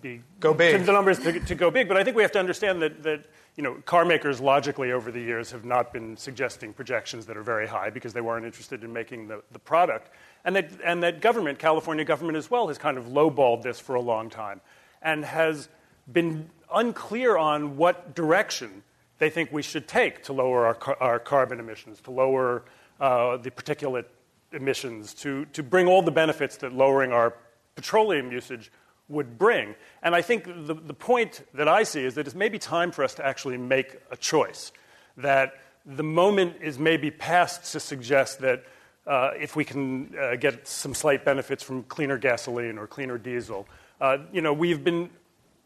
[0.01, 0.85] be go big.
[0.85, 3.25] The numbers to, to, go big, but I think we have to understand that, that
[3.57, 7.43] you know, car makers logically over the years have not been suggesting projections that are
[7.43, 10.11] very high because they weren't interested in making the, the product.
[10.45, 13.95] And that, and that government, California government as well, has kind of lowballed this for
[13.95, 14.61] a long time
[15.03, 15.69] and has
[16.13, 18.83] been unclear on what direction
[19.19, 22.65] they think we should take to lower our, our carbon emissions, to lower
[23.01, 24.07] uh, the particulate
[24.53, 27.35] emissions, to, to bring all the benefits that lowering our
[27.75, 28.71] petroleum usage
[29.09, 29.75] would bring.
[30.03, 33.05] And I think the, the point that I see is that it's maybe time for
[33.05, 34.73] us to actually make a choice.
[35.17, 38.65] That the moment is maybe past to suggest that
[39.07, 43.69] uh, if we can uh, get some slight benefits from cleaner gasoline or cleaner diesel,
[44.01, 45.11] uh, you know, we've been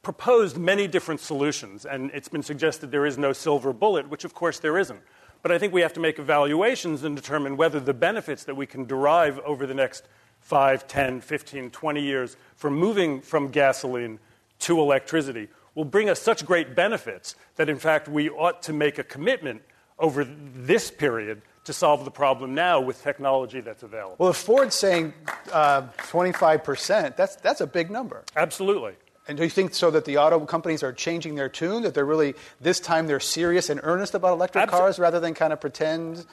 [0.02, 4.34] proposed many different solutions, and it's been suggested there is no silver bullet, which of
[4.34, 5.00] course there isn't.
[5.42, 8.66] But I think we have to make evaluations and determine whether the benefits that we
[8.66, 10.08] can derive over the next
[10.48, 14.18] 5, 10, 15, 20 years from moving from gasoline
[14.60, 18.96] to electricity will bring us such great benefits that, in fact, we ought to make
[18.96, 19.60] a commitment
[19.98, 24.16] over this period to solve the problem now with technology that's available.
[24.18, 25.12] Well, if Ford's saying
[25.52, 28.24] uh, 25%, that's, that's a big number.
[28.34, 28.94] Absolutely.
[29.28, 32.06] And do you think so that the auto companies are changing their tune, that they're
[32.06, 35.60] really, this time they're serious and earnest about electric Absol- cars rather than kind of
[35.60, 36.24] pretend?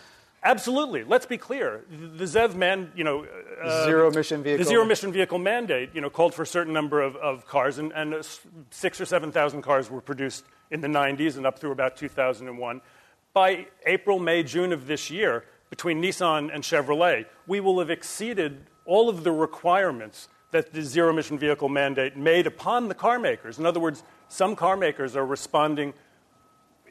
[0.46, 1.04] Absolutely.
[1.04, 1.84] Let's be clear.
[1.90, 3.26] The ZEV man, you know,
[3.64, 4.64] uh, zero emission vehicle.
[4.64, 7.80] The zero emission vehicle mandate, you know, called for a certain number of, of cars,
[7.80, 8.16] and, and
[8.70, 12.82] six or seven thousand cars were produced in the 90s and up through about 2001.
[13.34, 18.68] By April, May, June of this year, between Nissan and Chevrolet, we will have exceeded
[18.86, 23.58] all of the requirements that the zero emission vehicle mandate made upon the car makers.
[23.58, 25.96] In other words, some car makers are responding,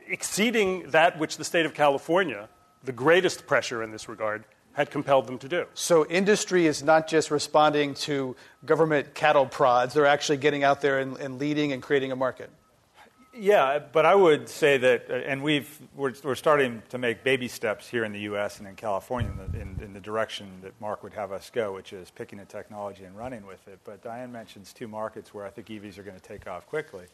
[0.09, 2.49] exceeding that which the state of California
[2.85, 4.45] the greatest pressure in this regard
[4.75, 5.67] had compelled them to do.
[5.75, 8.35] So industry is not just responding to
[8.67, 12.51] government cattle prods, they're actually getting out there and, and leading and creating a market.
[13.37, 17.49] Yeah, but I would say that, uh, and we've, we're, we're, starting to make baby
[17.49, 18.61] steps here in the U.S.
[18.61, 21.75] and in California in the, in, in the, direction that Mark would have us go,
[21.75, 23.81] which is picking a technology and running with it.
[23.85, 27.07] But Diane mentions two markets where I think EVs are going to take off quickly.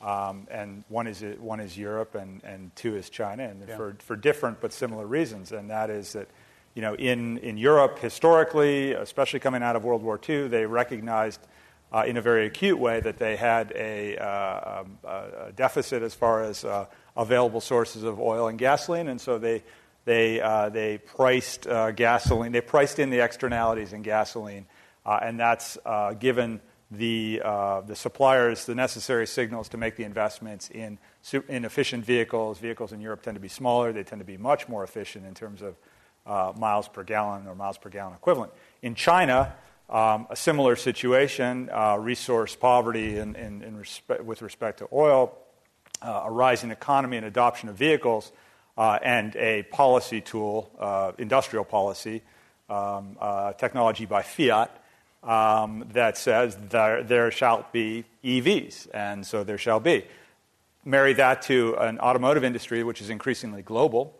[0.00, 3.76] Um, and one is, one is Europe, and, and two is China, and yeah.
[3.76, 5.52] for, for different but similar reasons.
[5.52, 6.28] And that is that,
[6.74, 11.40] you know, in, in Europe, historically, especially coming out of World War II, they recognized
[11.92, 16.14] uh, in a very acute way that they had a, uh, um, a deficit as
[16.14, 16.86] far as uh,
[17.16, 19.62] available sources of oil and gasoline, and so they,
[20.06, 24.66] they, uh, they priced uh, gasoline, they priced in the externalities in gasoline,
[25.04, 25.76] uh, and that's
[26.20, 26.60] given
[26.90, 30.98] the, uh, the suppliers the necessary signals to make the investments in,
[31.48, 32.58] in efficient vehicles.
[32.58, 35.34] Vehicles in Europe tend to be smaller, they tend to be much more efficient in
[35.34, 35.76] terms of
[36.26, 38.52] uh, miles per gallon or miles per gallon equivalent.
[38.82, 39.54] In China,
[39.90, 43.84] Um, a similar situation, uh, resource poverty in, in, in
[44.24, 45.34] with respect to oil,
[46.00, 48.30] uh, a rising economy and adoption of vehicles,
[48.78, 52.22] uh, and a policy tool, uh, industrial policy,
[52.68, 53.16] um,
[53.58, 54.70] technology by fiat,
[55.22, 60.04] um, that says there, there shall be EVs, and so there shall be.
[60.84, 64.16] Marry that to an automotive industry which is increasingly global,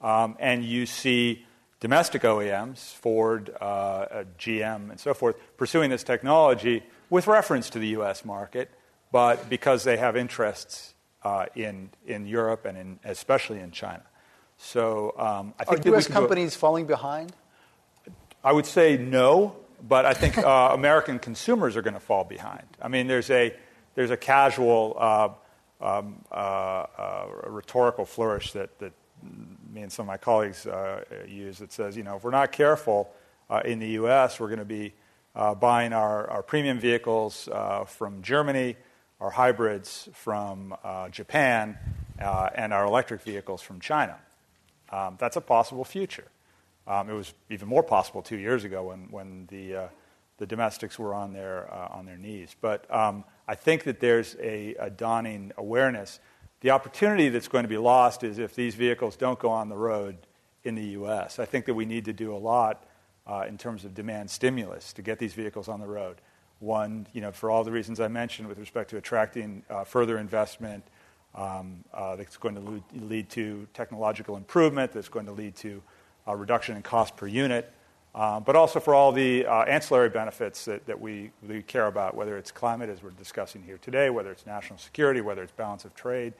[0.00, 1.44] um, and you see
[1.80, 7.88] domestic OEMs, Ford, uh, GM, and so forth, pursuing this technology with reference to the
[7.88, 8.70] US market,
[9.12, 14.02] but because they have interests uh, in, in Europe and in, especially in China.
[14.58, 16.06] So um, I think are U.S.
[16.06, 17.32] companies go, falling behind?
[18.42, 22.66] I would say no, but I think uh, American consumers are going to fall behind.
[22.80, 23.54] I mean, there's a
[23.94, 25.28] there's a casual uh,
[25.80, 28.92] um, uh, uh rhetorical flourish that, that
[29.72, 32.52] me and some of my colleagues uh, use that says, you know, if we're not
[32.52, 33.10] careful
[33.48, 34.94] uh, in the U.S., we're going to be
[35.60, 37.48] buying our, our premium vehicles
[37.86, 38.76] from Germany,
[39.20, 40.74] our hybrids from
[41.10, 41.78] Japan,
[42.18, 44.18] and our electric vehicles from China.
[44.90, 46.26] Um, that's a possible future.
[46.86, 49.88] Um, it was even more possible two years ago when, when the, uh,
[50.38, 52.54] the domestics were on their, uh, on their knees.
[52.60, 56.20] But um, I think that there's a, a, dawning awareness.
[56.60, 59.76] The opportunity that's going to be lost is if these vehicles don't go on the
[59.76, 60.16] road
[60.64, 61.38] in the U.S.
[61.38, 62.84] I think that we need to do a lot
[63.26, 66.20] uh, in terms of demand stimulus to get these vehicles on the road.
[66.58, 70.18] One, you know, for all the reasons I mentioned with respect to attracting uh, further
[70.18, 70.84] investment,
[71.34, 75.82] um, uh, that's going to lead, to technological improvement, that's going to lead to
[76.34, 77.70] reduction in cost per unit,
[78.14, 82.14] um, but also for all the uh, ancillary benefits that, that we, we care about,
[82.14, 85.84] whether it's climate, as we're discussing here today, whether it's national security, whether it's balance
[85.84, 86.32] of trade,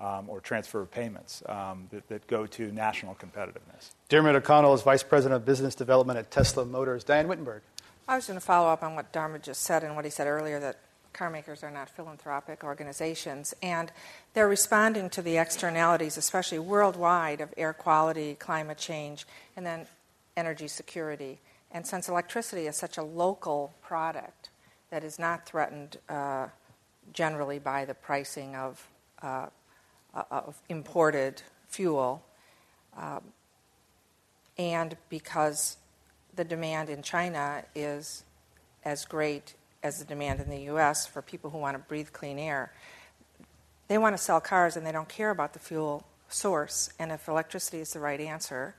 [0.00, 3.90] um, or transfer of payments um, that, that, go to national competitiveness.
[4.08, 7.04] Diarmuid O'Connell is Vice President of Business Development at Tesla Motors.
[7.04, 7.62] Diane Wittenberg.
[8.08, 10.26] I was going to follow up on what Diarmuid just said and what he said
[10.26, 10.80] earlier that
[11.12, 13.92] car makers are not philanthropic organizations, and
[14.34, 19.86] they're responding to the externalities, especially worldwide, of air quality, climate change, and then
[20.36, 21.38] energy security.
[21.72, 24.50] And since electricity is such a local product
[24.90, 26.48] that is not threatened uh,
[27.12, 28.86] generally by the pricing of,
[29.22, 29.46] uh
[30.30, 32.24] of imported fuel,
[32.96, 33.22] um,
[34.58, 35.76] and because
[36.34, 38.24] the demand in China is
[38.84, 42.38] as great as the demand in the US for people who want to breathe clean
[42.38, 42.72] air.
[43.88, 46.90] They want to sell cars and they don't care about the fuel source.
[46.98, 48.74] And if electricity is the right answer,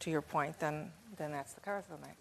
[0.00, 2.20] to your point, then, then that's the cars they'll make.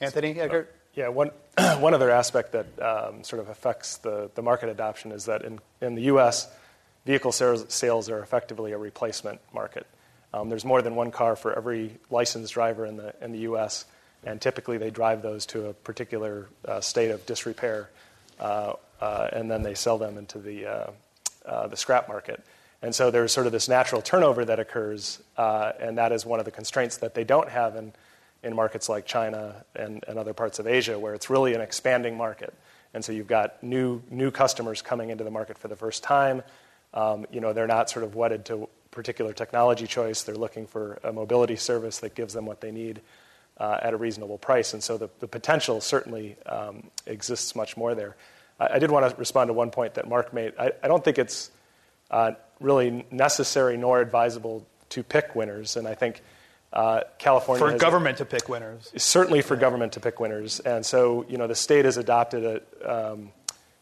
[0.00, 0.68] Anthony Eggert?
[0.70, 1.30] Uh, yeah, one,
[1.80, 5.58] one other aspect that um, sort of affects the, the market adoption is that in,
[5.80, 6.48] in the US,
[7.04, 9.86] vehicle sales, sales are effectively a replacement market.
[10.34, 13.84] Um, there's more than one car for every licensed driver in the, in the US
[14.26, 17.88] and typically they drive those to a particular uh, state of disrepair,
[18.40, 20.90] uh, uh, and then they sell them into the, uh,
[21.46, 22.44] uh, the scrap market.
[22.82, 26.40] And so there's sort of this natural turnover that occurs, uh, and that is one
[26.40, 27.92] of the constraints that they don't have in,
[28.42, 32.16] in markets like China and, and other parts of Asia, where it's really an expanding
[32.16, 32.52] market.
[32.92, 36.42] And so you've got new, new customers coming into the market for the first time.
[36.92, 40.22] Um, you know, they're not sort of wedded to particular technology choice.
[40.22, 43.00] They're looking for a mobility service that gives them what they need
[43.58, 44.72] at a reasonable price.
[44.72, 48.16] And so the, the potential certainly um, exists much more there.
[48.60, 50.52] I, I, did want to respond to one point that Mark made.
[50.58, 51.50] I, I don't think it's
[52.10, 55.76] uh, really necessary nor advisable to pick winners.
[55.76, 56.22] And I think
[56.72, 58.92] uh, California for government a, to pick winners.
[58.96, 59.60] Certainly for yeah.
[59.60, 60.60] government to pick winners.
[60.60, 63.32] And so you know the state has adopted a, um,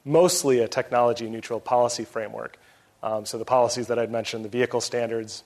[0.04, 2.58] mostly a technology neutral policy framework.
[3.02, 5.44] Um, so the policies that I'd mentioned, the vehicle standards,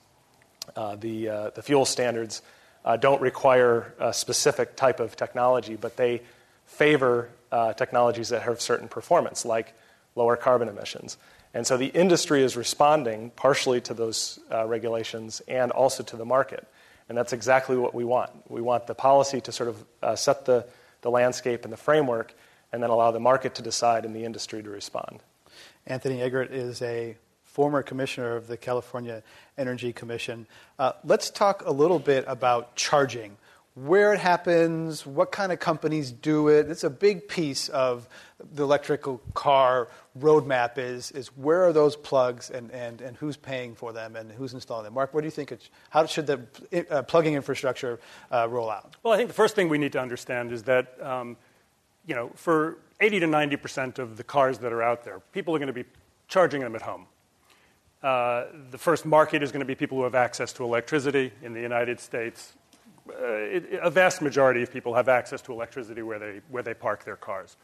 [0.77, 2.43] uh, the uh, the fuel standards
[2.88, 6.22] uh, don't require a specific type of technology, but they
[6.64, 9.74] favor uh, technologies that have certain performance, like
[10.16, 11.18] lower carbon emissions.
[11.53, 16.24] And so the industry is responding partially to those uh, regulations and also to the
[16.24, 16.66] market.
[17.11, 18.31] And that's exactly what we want.
[18.51, 20.66] We want the policy to sort of uh, set the,
[21.03, 22.32] the landscape and the framework
[22.72, 25.20] and then allow the market to decide and the industry to respond.
[25.86, 27.16] Anthony Eggert is a
[27.59, 29.21] former commissioner of the California
[29.57, 30.47] Energy Commission.
[30.79, 33.37] Uh, let's talk a little bit about charging.
[33.75, 36.71] Where it happens, what kind of companies do it.
[36.71, 38.09] It's a big piece of
[38.55, 43.75] the electrical car roadmap is, is where are those plugs and, and, and who's paying
[43.75, 44.95] for them and who's installing them.
[44.95, 45.53] Mark, what do you think?
[45.91, 47.99] how should the uh, plugging infrastructure
[48.31, 48.95] uh, roll out?
[49.03, 51.37] Well, I think the first thing we need to understand is that um,
[52.07, 55.57] you know, for 80 to 90 percent of the cars that are out there, people
[55.57, 55.87] are going to be
[56.29, 57.09] charging them at home.
[58.03, 61.53] Uh, the first market is going to be people who have access to electricity in
[61.53, 62.55] the United States.
[63.09, 67.05] uh, a vast majority of people have access to electricity where they, where they park
[67.05, 67.57] their cars.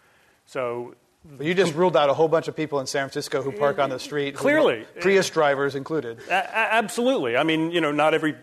[0.46, 3.50] So but you just ruled out a whole bunch of people in San Francisco who
[3.52, 4.34] park on the street.
[4.34, 4.86] Clearly.
[5.00, 6.18] Prius drivers included.
[6.28, 7.36] Absolutely.
[7.36, 8.34] I mean, you know, not every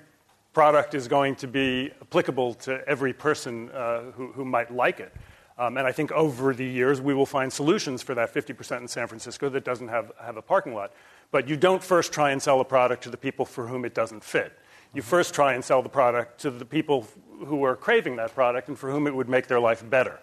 [0.54, 5.14] product is going to be applicable to every person uh, who, who might like it.
[5.60, 8.88] Um, and I think over the years we will find solutions for that 50% in
[8.88, 10.92] San Francisco that doesn't have, have a parking lot.
[11.32, 13.94] But you don't first try and sell a product to the people for whom it
[13.94, 14.58] doesn't fit.
[14.94, 17.08] You first try and sell the product to the people
[17.46, 20.20] who are craving that product and for whom it would make their life better.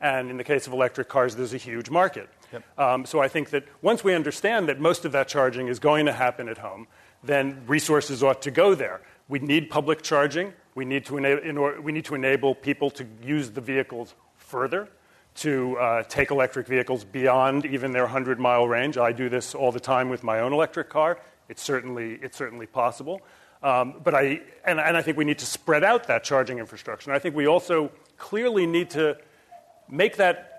[0.00, 2.28] And in the case of electric cars, there's a huge market.
[2.52, 2.78] Yep.
[2.78, 6.06] Um, so I think that once we understand that most of that charging is going
[6.06, 6.86] to happen at home,
[7.24, 9.00] then resources ought to go there.
[9.28, 10.52] We need public charging.
[10.74, 14.88] We need to, we need to enable people to use the vehicles further,
[15.34, 18.98] to uh, take electric vehicles beyond even their 100 mile range.
[18.98, 21.18] I do this all the time with my own electric car.
[21.48, 23.22] It's certainly, it's certainly possible.
[23.62, 27.10] Um, but I, and, and I think we need to spread out that charging infrastructure.
[27.10, 29.16] And I think we also clearly need to
[29.88, 30.51] make that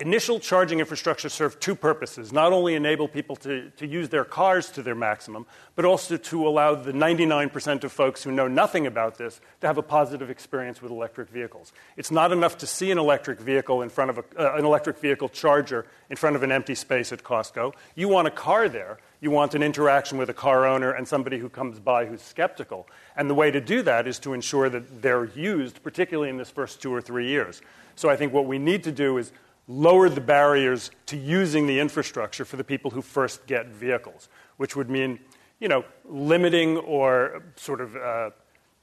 [0.00, 4.70] initial charging infrastructure serve two purposes not only enable people to, to use their cars
[4.70, 5.46] to their maximum,
[5.76, 9.78] but also to allow the 99% of folks who know nothing about this to have
[9.78, 11.72] a positive experience with electric vehicles.
[11.96, 14.98] It's not enough to see an electric vehicle in front of a, uh, an electric
[14.98, 17.74] vehicle charger in front of an empty space at Costco.
[17.94, 18.98] You want a car there.
[19.20, 22.88] You want an interaction with a car owner and somebody who comes by who's skeptical.
[23.16, 26.50] And the way to do that is to ensure that they're used, particularly in this
[26.50, 27.60] first two or three years.
[27.96, 29.30] So I think what we need to do is
[29.70, 34.74] lower the barriers to using the infrastructure for the people who first get vehicles, which
[34.74, 35.20] would mean,
[35.60, 38.30] you know, limiting or sort of uh,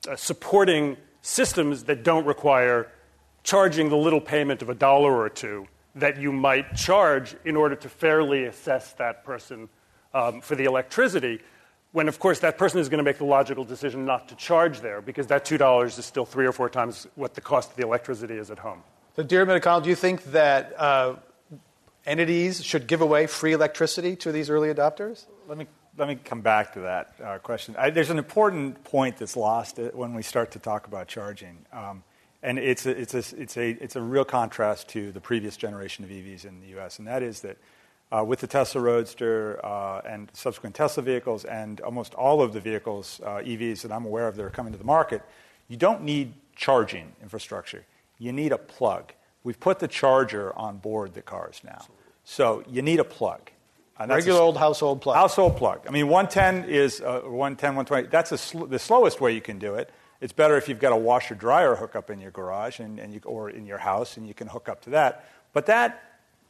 [0.07, 2.89] uh, supporting systems that don't require
[3.43, 7.75] charging the little payment of a dollar or two that you might charge in order
[7.75, 9.67] to fairly assess that person
[10.13, 11.41] um, for the electricity
[11.91, 14.79] when of course that person is going to make the logical decision not to charge
[14.79, 17.83] there because that $2 is still three or four times what the cost of the
[17.83, 18.83] electricity is at home.
[19.17, 21.15] So, Diarmuid O'Connell, do you think that uh,
[22.05, 25.25] entities should give away free electricity to these early adopters?
[25.47, 25.65] Let me
[25.97, 27.75] let me come back to that uh, question.
[27.79, 32.03] I, there's an important point that's lost when we start to talk about charging, um,
[32.43, 36.05] and it's a, it's a it's a it's a real contrast to the previous generation
[36.05, 36.99] of EVs in the U.S.
[36.99, 37.57] And that is that
[38.11, 42.59] uh, with the Tesla Roadster uh, and subsequent Tesla vehicles and almost all of the
[42.59, 45.23] vehicles uh, EVs that I'm aware of that are coming to the market,
[45.69, 47.83] you don't need charging infrastructure
[48.17, 49.13] you need a plug.
[49.43, 51.85] We've put the charger on board the cars now.
[52.23, 53.49] So you need a plug.
[53.99, 55.15] Regular a, old household plug.
[55.15, 55.85] Household plug.
[55.87, 58.07] I mean, 110 is uh, 110, 120.
[58.09, 59.89] That's sl- the slowest way you can do it.
[60.19, 63.21] It's better if you've got a washer dryer hookup in your garage and, and you,
[63.25, 65.25] or in your house and you can hook up to that.
[65.53, 66.03] But that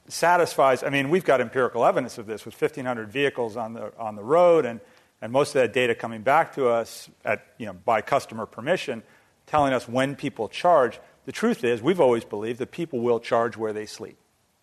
[0.07, 4.15] satisfies, I mean, we've got empirical evidence of this with 1,500 vehicles on the, on
[4.15, 4.80] the road and,
[5.22, 9.03] and most of that data coming back to us at, you know, by customer permission
[9.47, 13.57] telling us when people charge the truth is, we've always believed that people will charge
[13.57, 14.17] where they sleep.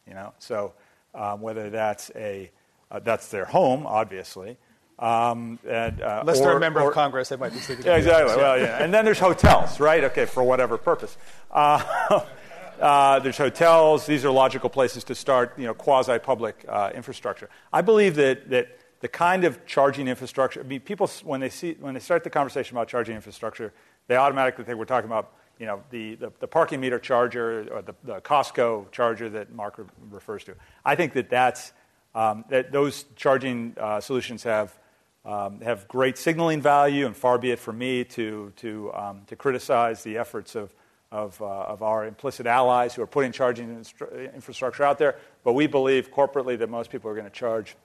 [0.09, 0.73] You know, so
[1.15, 2.51] um, whether that's a
[2.91, 4.57] uh, that's their home, obviously.
[4.99, 7.85] Um, and, uh, Unless or, they're a member or, of Congress, they might be sleeping.
[7.85, 8.37] Yeah, exactly.
[8.37, 8.83] Well, yeah.
[8.83, 10.05] And then there's hotels, right?
[10.05, 11.19] Okay, for whatever purpose.
[11.51, 12.25] Uh,
[12.81, 14.07] uh, there's hotels.
[14.07, 17.51] These are logical places to start, you know, quasi-public uh, infrastructure.
[17.75, 20.61] I believe that that the kind of charging infrastructure.
[20.61, 23.75] I mean, people when they see when they start the conversation about charging infrastructure,
[24.07, 27.83] they automatically think we're talking about you know, the, the, the, parking meter charger or
[27.83, 30.55] the, the Costco charger that Mark re- refers to.
[30.85, 31.73] I think that that's,
[32.15, 34.77] um, that those charging uh, solutions have,
[35.25, 39.37] um, have great signaling value, and far be it from me to, to, um, to
[39.37, 40.75] criticize the efforts of,
[41.13, 45.17] of, uh, of our implicit allies who are putting charging instru- infrastructure out there.
[45.45, 47.77] But we believe corporately that most people are going to charge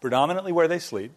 [0.00, 1.12] predominantly where they sleep,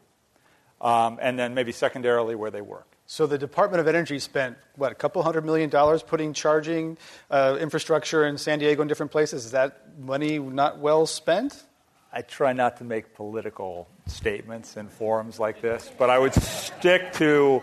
[0.82, 2.95] um, and then maybe secondarily where they work.
[3.08, 6.98] So the Department of Energy spent what a couple hundred million dollars putting charging
[7.30, 9.46] uh, infrastructure in San Diego and different places.
[9.46, 11.66] Is that money not well spent?
[12.12, 17.14] I try not to make political statements in forums like this, but I would stick
[17.14, 17.62] to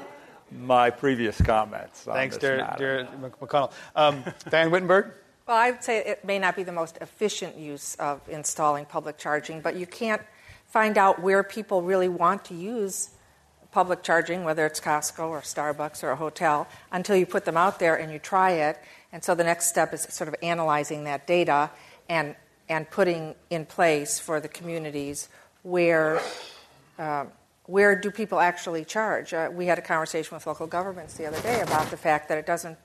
[0.50, 2.02] my previous comments.
[2.02, 3.08] Thanks, Diarmuid
[3.40, 3.72] O'Connell.
[3.96, 5.12] Um, Diane Wittenberg.
[5.48, 9.18] Well, I would say it may not be the most efficient use of installing public
[9.18, 10.22] charging, but you can't
[10.66, 13.10] find out where people really want to use
[13.72, 17.78] public charging, whether it's Costco or Starbucks or a hotel, until you put them out
[17.78, 18.78] there and you try it.
[19.12, 21.70] And so the next step is sort of analyzing that data
[22.08, 22.36] and,
[22.68, 25.28] and putting in place for the communities
[25.62, 26.20] where,
[26.98, 27.24] uh,
[27.64, 29.32] where do people actually charge.
[29.32, 32.38] Uh, we had a conversation with local governments the other day about the fact that
[32.38, 32.76] it doesn't,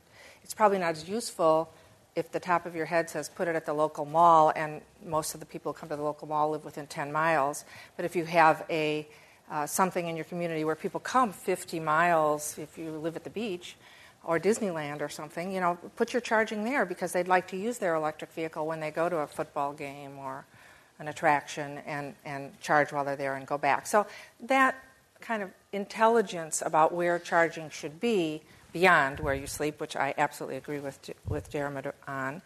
[0.43, 1.69] it's probably not as useful
[2.15, 5.33] if the top of your head says put it at the local mall and most
[5.33, 7.65] of the people who come to the local mall live within 10 miles.
[7.95, 9.07] But if you have a
[9.49, 13.29] uh, something in your community where people come 50 miles if you live at the
[13.29, 13.75] beach
[14.23, 17.77] or Disneyland or something, you know, put your charging there because they'd like to use
[17.77, 20.45] their electric vehicle when they go to a football game or
[20.99, 23.87] an attraction and, and charge while they're there and go back.
[23.87, 24.05] So
[24.41, 24.75] that
[25.21, 28.41] kind of intelligence about where charging should be
[28.73, 32.41] beyond where you sleep, which I absolutely agree with with Diarmuid on,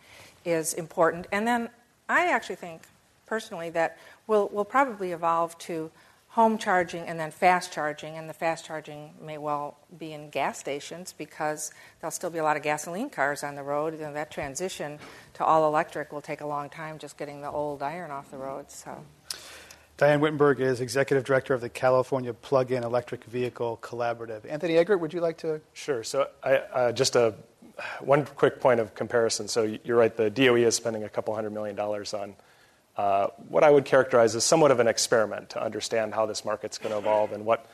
[0.45, 1.27] is important.
[1.31, 1.69] And then
[2.07, 2.83] I actually think
[3.25, 3.97] personally that
[4.27, 5.89] we'll, we'll probably evolve to
[6.31, 10.57] home charging and then fast charging, and the fast charging may well be in gas
[10.57, 14.31] stations because there'll still be a lot of gasoline cars on the road, and that
[14.31, 14.97] transition
[15.33, 18.37] to all electric will take a long time just getting the old iron off the
[18.37, 18.71] road.
[18.71, 19.03] So.
[19.97, 24.49] Diane Wittenberg is executive director of the California Plug-in Electric Vehicle Collaborative.
[24.49, 25.59] Anthony Eggert, would you like to?
[25.73, 26.01] Sure.
[26.03, 27.35] So, I, uh, just a
[27.99, 29.49] one quick point of comparison.
[29.49, 30.15] So, you're right.
[30.15, 32.33] The DOE is spending a couple hundred million dollars on uh,
[32.95, 36.91] what I would characterize as somewhat of an experiment to understand how this market's going
[36.91, 37.65] to evolve and what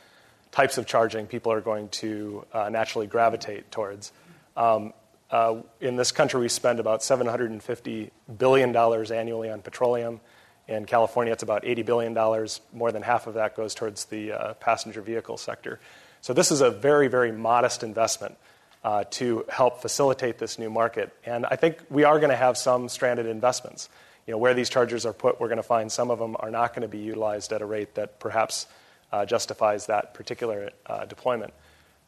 [0.50, 4.12] types of charging people are going to uh, naturally gravitate towards.
[4.56, 4.92] Um,
[5.30, 10.20] uh, in this country, we spend about $750 billion annually on petroleum.
[10.66, 12.48] In California, it's about $80 billion.
[12.72, 15.80] More than half of that goes towards the uh, passenger vehicle sector.
[16.20, 18.36] So, this is a very, very modest investment
[18.82, 21.14] uh, to help facilitate this new market.
[21.24, 23.88] And I think we are going to have some stranded investments
[24.28, 26.50] you know, where these chargers are put, we're going to find some of them are
[26.50, 28.66] not going to be utilized at a rate that perhaps
[29.10, 31.54] uh, justifies that particular uh, deployment.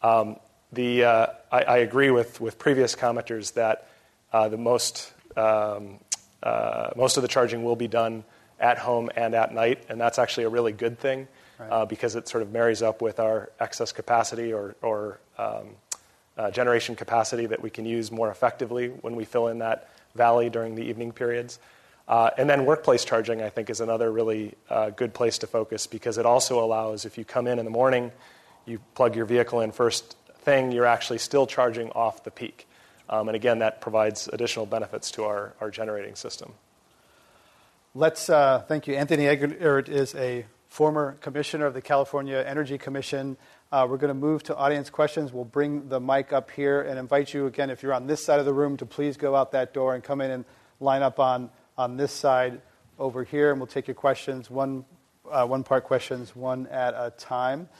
[0.02, 0.36] Um,
[0.70, 3.88] the, uh, I, I, agree with, with previous commenters that
[4.34, 5.98] uh, the most, um,
[6.42, 8.22] uh, most of the charging will be done
[8.60, 11.26] at home and at night, and that's actually a really good thing
[11.58, 11.70] right.
[11.70, 15.70] Uh, because it sort of marries up with our excess capacity or, or um,
[16.52, 20.74] generation capacity that we can use more effectively when we fill in that valley during
[20.74, 21.58] the evening periods.
[22.10, 25.86] Uh, and then workplace charging, I think, is another really uh, good place to focus
[25.86, 28.10] because it also allows, if you come in in the morning,
[28.66, 32.66] you plug your vehicle in first thing, you're actually still charging off the peak.
[33.08, 36.52] Um, and again, that provides additional benefits to our, our generating system.
[37.94, 38.96] Let's uh, thank you.
[38.96, 43.36] Anthony Eggert is a former commissioner of the California Energy Commission.
[43.70, 45.32] Uh, we're going to move to audience questions.
[45.32, 48.40] We'll bring the mic up here and invite you again, if you're on this side
[48.40, 50.44] of the room, to please go out that door and come in and
[50.80, 51.50] line up on
[51.80, 52.60] on this side
[52.98, 54.84] over here, and we'll take your questions, one,
[55.30, 57.70] uh, one part questions, one at a time.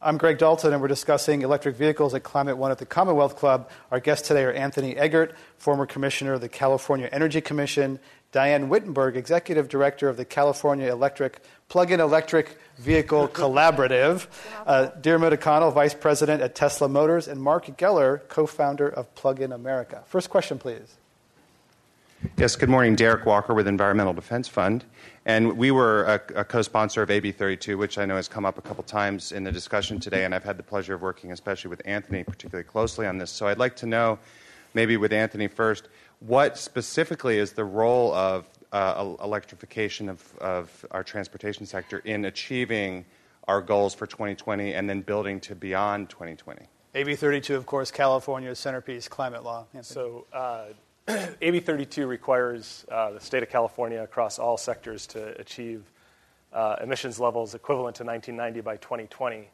[0.00, 3.70] I'm Greg Dalton, and we're discussing electric vehicles at Climate One at the Commonwealth Club.
[3.92, 8.00] Our guests today are Anthony Eggert, former commissioner of the California Energy Commission,
[8.32, 14.26] Diane Wittenberg, executive director of the California Electric Plug-in Electric Vehicle Collaborative,
[14.66, 20.02] uh, Diarmuid O'Connell, vice president at Tesla Motors, and Marc Geller, co-founder of Plug-in America.
[20.08, 20.96] First question, please.
[22.42, 22.94] Yes, good morning.
[22.94, 24.84] Derek Walker with Environmental Defense Fund.
[25.26, 28.44] And we were a, a co sponsor of AB 32, which I know has come
[28.44, 30.24] up a couple times in the discussion today.
[30.24, 33.30] And I've had the pleasure of working, especially with Anthony, particularly closely on this.
[33.30, 34.18] So I'd like to know,
[34.74, 35.88] maybe with Anthony first,
[36.20, 43.04] what specifically is the role of uh, electrification of, of our transportation sector in achieving
[43.48, 46.62] our goals for 2020 and then building to beyond 2020?
[46.94, 49.66] AB 32, of course, California's centerpiece climate law.
[49.74, 49.82] Anthony.
[49.82, 50.64] So, uh,
[51.42, 55.82] AB 32 requires uh, the state of California across all sectors to achieve
[56.52, 59.48] uh, emissions levels equivalent to 1990 by 2020.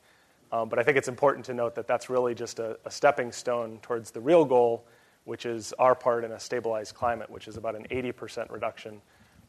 [0.52, 3.32] Um, but I think it's important to note that that's really just a, a, stepping
[3.32, 4.84] stone towards the real goal,
[5.24, 9.00] which is our part in a stabilized climate, which is about an 80% reduction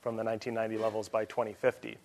[0.02, 1.98] from the 1990 levels by 2050.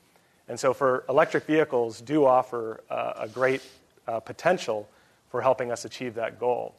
[0.49, 3.63] And so, for electric vehicles, do offer uh, a great
[4.09, 4.89] uh, potential
[5.29, 6.75] for helping us achieve that goal.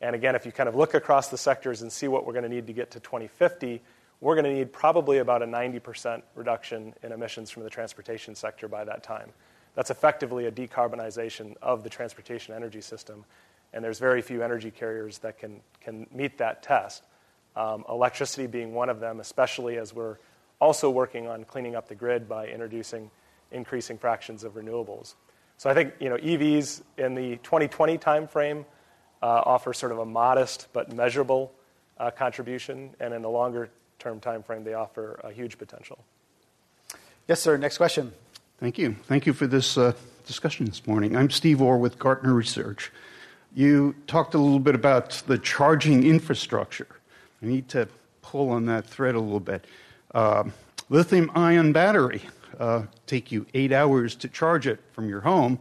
[0.00, 2.44] And again, if you kind of look across the sectors and see what we're going
[2.44, 3.82] to need to get to 2050,
[4.20, 8.68] we're going to need probably about a 90% reduction in emissions from the transportation sector
[8.68, 9.30] by that time.
[9.74, 13.24] That's effectively a decarbonization of the transportation energy system.
[13.72, 17.02] And there's very few energy carriers that can, can meet that test.
[17.56, 20.16] Um, electricity being one of them, especially as we're
[20.60, 23.10] also working on cleaning up the grid by introducing
[23.52, 25.14] increasing fractions of renewables.
[25.56, 28.64] So I think you know, EVs in the 2020 timeframe
[29.26, 31.52] offer sort of a modest but measurable
[31.98, 35.98] uh, contribution, and in the longer term time frame, they offer a huge potential.
[37.28, 37.56] Yes, sir.
[37.56, 38.12] Next question.
[38.58, 38.96] Thank you.
[39.04, 39.92] Thank you for this uh,
[40.26, 41.16] discussion this morning.
[41.16, 42.90] I'm Steve Orr with Gartner Research.
[43.54, 46.86] You talked a little bit about the charging infrastructure.
[47.42, 47.88] I need to
[48.22, 49.64] pull on that thread a little bit.
[50.14, 50.44] Uh,
[50.88, 52.22] lithium ion battery
[52.58, 55.58] uh, take you eight hours to charge it from your home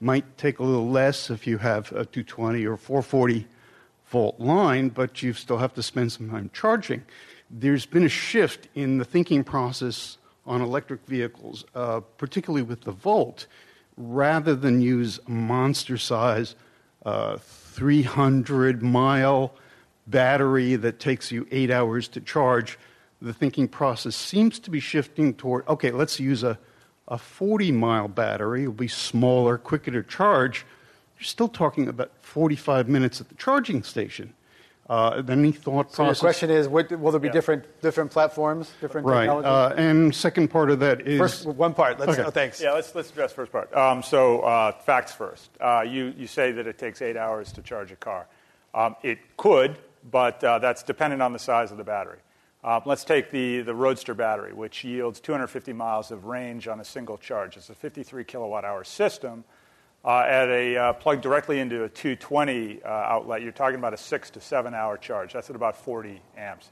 [0.00, 3.46] might take a little less if you have a 220 or 440
[4.06, 7.02] volt line, but you still have to spend some time charging.
[7.50, 12.92] There's been a shift in the thinking process on electric vehicles, uh, particularly with the
[12.92, 13.46] Volt,
[13.96, 16.56] rather than use a monster size
[17.04, 19.54] uh, 300 mile
[20.06, 22.78] battery that takes you eight hours to charge,
[23.22, 26.58] the thinking process seems to be shifting toward okay, let's use a,
[27.10, 28.62] a 40 mile battery.
[28.62, 30.64] It'll be smaller, quicker to charge.
[31.18, 34.32] You're still talking about 45 minutes at the charging station.
[34.88, 36.20] Uh, any thought So process?
[36.22, 39.26] your question is, what, will there be different different platforms, different right.
[39.26, 39.46] technologies?
[39.46, 42.00] Uh, and second part of that is First, one part.
[42.00, 42.12] Let's.
[42.12, 42.22] Okay.
[42.22, 42.60] Oh, thanks.
[42.60, 43.72] Yeah, let's, let's address first part.
[43.72, 45.50] Um, so, uh, facts first.
[45.60, 48.26] Uh, you, you say that it takes eight hours to charge a car.
[48.74, 49.78] Um, it could,
[50.10, 52.18] but uh, that's dependent on the size of the battery.
[52.62, 56.84] Uh, let's take the, the Roadster battery, which yields 250 miles of range on a
[56.84, 57.56] single charge.
[57.56, 59.44] It's a 53 kilowatt hour system.
[60.04, 63.96] Uh, at a uh, plug directly into a 220 uh, outlet, you're talking about a
[63.96, 65.32] six to seven hour charge.
[65.32, 66.70] That's at about 40 amps,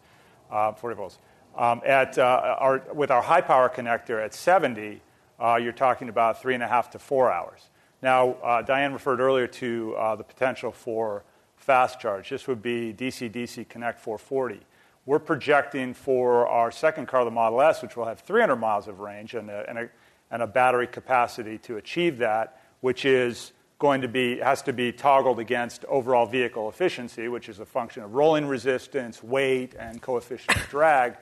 [0.51, 1.19] uh, 40 volts.
[1.57, 5.01] Um, at uh, our, with our high power connector at 70,
[5.41, 7.69] uh, you're talking about three and a half to four hours.
[8.01, 11.25] Now, Diane referred earlier to the potential for
[11.57, 12.31] fast charge.
[12.31, 14.61] This would be DC DC Connect 440.
[15.09, 19.01] We're projecting for our second car, the Model S, which will have 300 miles of
[19.01, 24.75] range and a, battery capacity to achieve that, which is going to be has to
[24.75, 30.03] be toggled against overall vehicle efficiency, which is a function of rolling resistance, weight, and
[30.03, 31.17] coefficient of drag.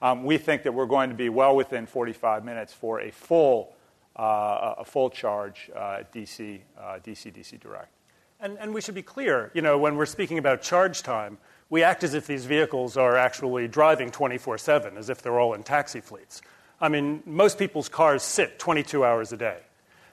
[0.00, 3.74] Um, we think that we're going to be well within 45 minutes for a full
[4.14, 7.92] uh, a full charge uh, DC uh, DC DC direct.
[8.38, 11.38] And, and we should be clear, you know, when we're speaking about charge time,
[11.72, 15.54] we act as if these vehicles are actually driving 24 7, as if they're all
[15.54, 16.42] in taxi fleets.
[16.78, 19.56] I mean, most people's cars sit 22 hours a day.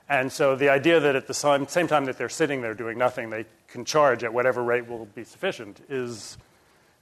[0.08, 3.30] And so the idea that at the same, time that they're sitting there doing nothing,
[3.30, 6.38] they can charge at whatever rate will be sufficient is,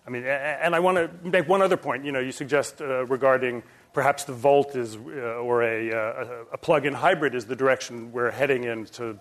[0.07, 2.03] I mean, and I want to make one other point.
[2.03, 3.61] You know, you suggest uh, regarding
[3.93, 8.31] perhaps the Volt is, uh, or a, uh, a plug-in hybrid is the direction we're
[8.31, 9.19] heading in to,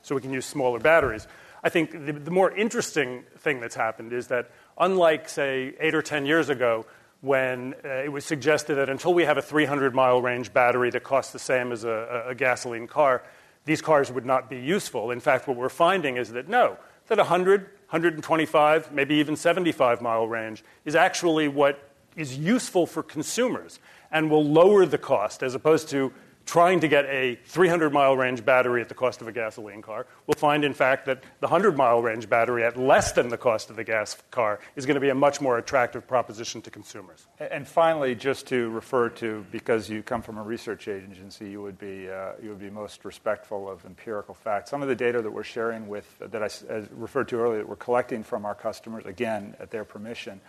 [0.00, 1.28] so we can use smaller batteries.
[1.62, 6.02] I think the, the more interesting thing that's happened is that unlike, say, eight or
[6.02, 6.86] 10 years ago,
[7.20, 11.02] when uh, it was suggested that until we have a 300 mile range battery that
[11.02, 13.22] costs the same as a, a gasoline car,
[13.64, 15.10] these cars would not be useful.
[15.10, 20.28] In fact, what we're finding is that no, that 100, 125, maybe even 75 mile
[20.28, 23.78] range is actually what is useful for consumers
[24.10, 26.12] and will lower the cost as opposed to
[26.48, 30.06] trying to get a 300 mile range battery at the cost of a gasoline car.
[30.26, 33.68] We'll find, in fact, that the 100 mile range battery at less than the cost
[33.68, 37.26] of the gas car is going to be a much more attractive proposition to consumers.
[37.38, 41.78] And finally, just to refer to, because you come from a research agency, you would
[41.78, 44.70] be, uh, you would be most respectful of empirical facts.
[44.70, 46.48] Some of the data that we're sharing with, that I
[46.92, 50.40] referred to earlier, that we're collecting from our customers, again, at their permission,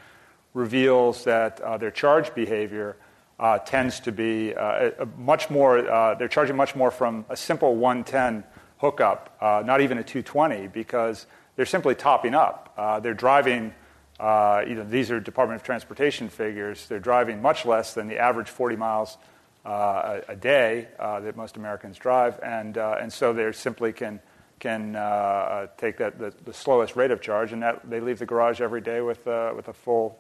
[0.54, 2.96] reveals that uh, their charge behavior
[3.40, 7.76] uh, tends to be uh, much more, uh, they're charging much more from a simple
[7.76, 8.44] 110
[8.80, 11.26] hookup, uh, not even a 220, because
[11.56, 12.74] they're simply topping up.
[12.78, 13.74] Uh, they're driving,
[14.20, 18.76] you these are Department of Transportation figures, they're driving much less than the average 40
[18.76, 19.18] miles
[19.66, 24.20] a, a day that most Americans drive, and, and so they simply can,
[24.60, 28.26] can uh, take that, the, the slowest rate of charge, and that, they leave the
[28.26, 30.20] garage every day with, uh, with a full,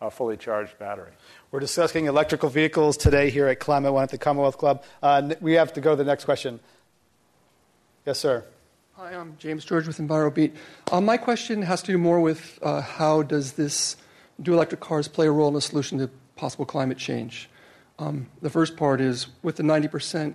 [0.00, 1.12] uh, fully charged battery.
[1.50, 4.82] We're discussing electrical vehicles today here at Climate One at the Commonwealth Club.
[5.02, 6.60] Uh, we have to go to the next question.
[8.06, 8.44] Yes, sir.
[8.96, 10.52] Hi, I'm James George with EnviroBeat.
[10.90, 13.96] Uh, my question has to do more with uh, how does this
[14.40, 17.48] do electric cars play a role in the solution to possible climate change?
[17.98, 20.34] Um, the first part is with the 90%,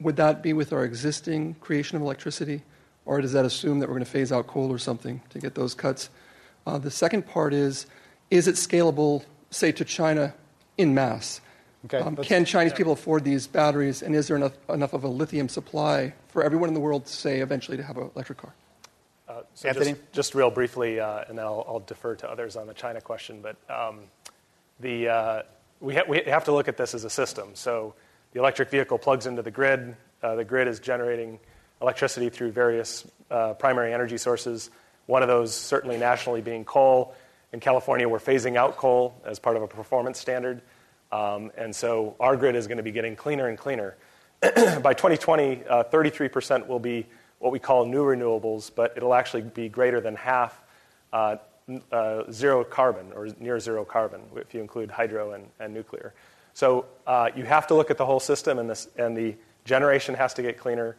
[0.00, 2.62] would that be with our existing creation of electricity,
[3.04, 5.54] or does that assume that we're going to phase out coal or something to get
[5.54, 6.10] those cuts?
[6.66, 7.86] Uh, the second part is
[8.30, 10.34] is it scalable, say, to China
[10.76, 11.40] in mass?
[11.86, 15.08] Okay, Um, can Chinese people afford these batteries, and is there enough, enough of a
[15.08, 18.54] lithium supply for everyone in the world, say, eventually to have an electric car?
[19.28, 19.92] Uh, so Anthony?
[19.92, 23.00] Just, just real briefly, uh, and then I'll, I'll defer to others on the China
[23.00, 23.42] question.
[23.42, 24.00] But um,
[24.80, 25.42] the, uh,
[25.80, 27.50] we, ha- we have to look at this as a system.
[27.54, 27.94] So
[28.32, 29.96] the electric vehicle plugs into the grid.
[30.22, 31.38] Uh, the grid is generating
[31.82, 34.70] electricity through various uh, primary energy sources.
[35.06, 37.14] One of those, certainly nationally, being coal.
[37.54, 40.60] In California, we're phasing out coal as part of a performance standard.
[41.12, 43.94] Um, and so our grid is going to be getting cleaner and cleaner.
[44.42, 47.06] By 2020, uh, 33% will be
[47.38, 50.64] what we call new renewables, but it'll actually be greater than half
[51.12, 51.36] uh,
[51.92, 56.12] uh, zero carbon or near zero carbon if you include hydro and, and nuclear.
[56.54, 60.42] So uh, you have to look at the whole system, and, the generation has to
[60.42, 60.96] get cleaner.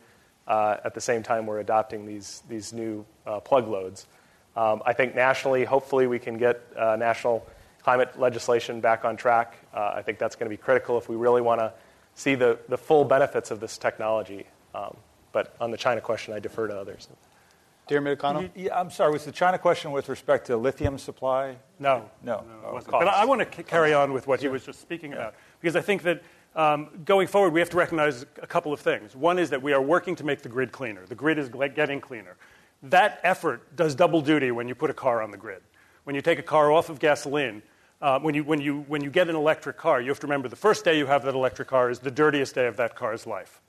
[0.47, 4.07] Uh, at the same time, we're adopting these, these new uh, plug loads.
[4.55, 7.45] Um, I think nationally, hopefully, we can get uh, national
[7.83, 9.55] climate legislation back on track.
[9.73, 11.73] Uh, I think that's going to be critical if we really want to
[12.15, 14.47] see the, the full benefits of this technology.
[14.73, 14.95] Um,
[15.31, 17.09] but on the China question, I defer to others.
[17.87, 18.49] Diarmuid O'Connell?
[18.55, 21.57] Yeah, I'm sorry, was the China question with respect to lithium supply?
[21.77, 22.09] No.
[22.23, 22.43] No.
[22.63, 25.11] no but I, I want to c- carry on with what he was just speaking
[25.11, 25.17] yeah.
[25.17, 26.23] about, because I think that
[26.55, 29.15] um, going forward, we have to recognize a couple of things.
[29.15, 31.05] One is that we are working to make the grid cleaner.
[31.05, 32.37] The grid is getting cleaner.
[32.83, 35.61] That effort does double duty when you put a car on the grid.
[36.03, 37.63] When you take a car off of gasoline,
[38.01, 40.47] uh, when, you, when, you, when you get an electric car, you have to remember
[40.47, 43.25] the first day you have that electric car is the dirtiest day of that car's
[43.25, 43.61] life.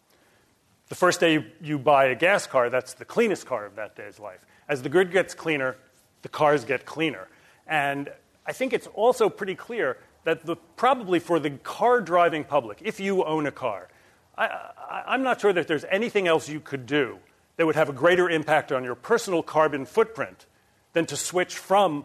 [0.89, 3.97] The first day you, you buy a gas car, that's the cleanest car of that
[3.97, 4.45] day's life.
[4.69, 5.77] As the grid gets cleaner,
[6.23, 7.29] the cars get cleaner.
[7.67, 8.11] And
[8.45, 13.01] I think it's also pretty clear that the, probably for the car driving public, if
[13.01, 13.89] you own a car,
[14.37, 17.19] I am not sure that there's anything else you could do
[17.57, 20.47] that would have a greater impact on your personal carbon footprint
[20.93, 22.05] than to switch from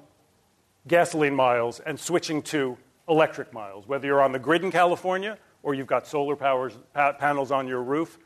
[0.88, 2.78] gasoline miles and switching to
[3.08, 7.14] electric miles, whether you're on the grid in California or you've got solar powers, pa-
[7.14, 8.18] panels on your roof,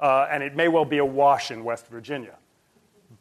[0.00, 2.36] uh, and it may well be a wash in West Virginia.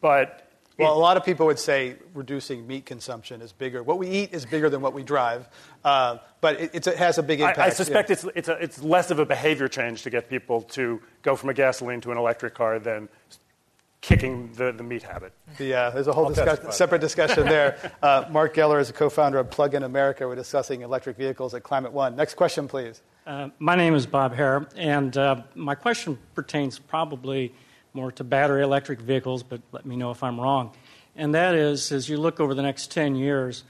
[0.01, 3.83] But well, a lot of people would say reducing meat consumption is bigger.
[3.83, 5.47] What we eat is bigger than what we drive,
[5.83, 7.59] uh, but it, it, has a big impact.
[7.59, 8.13] I, I suspect yeah.
[8.13, 11.49] it's, it's, a, it's less of a behavior change to get people to go from
[11.49, 13.09] a gasoline to an electric car than
[14.01, 15.31] kicking the, the meat habit.
[15.57, 17.77] The, uh, there's a whole discuss- separate discussion there.
[18.01, 20.27] Uh, Marc Geller is a co-founder of Plug In America.
[20.27, 22.15] We're discussing electric vehicles at Climate One.
[22.15, 23.01] Next question, please.
[23.27, 27.53] Uh, my name is Bob Hare, and uh, my question pertains probably
[27.93, 30.71] more to battery electric vehicles, but let me know if I'm wrong.
[31.15, 33.63] And that is, as you look over the next 10 years,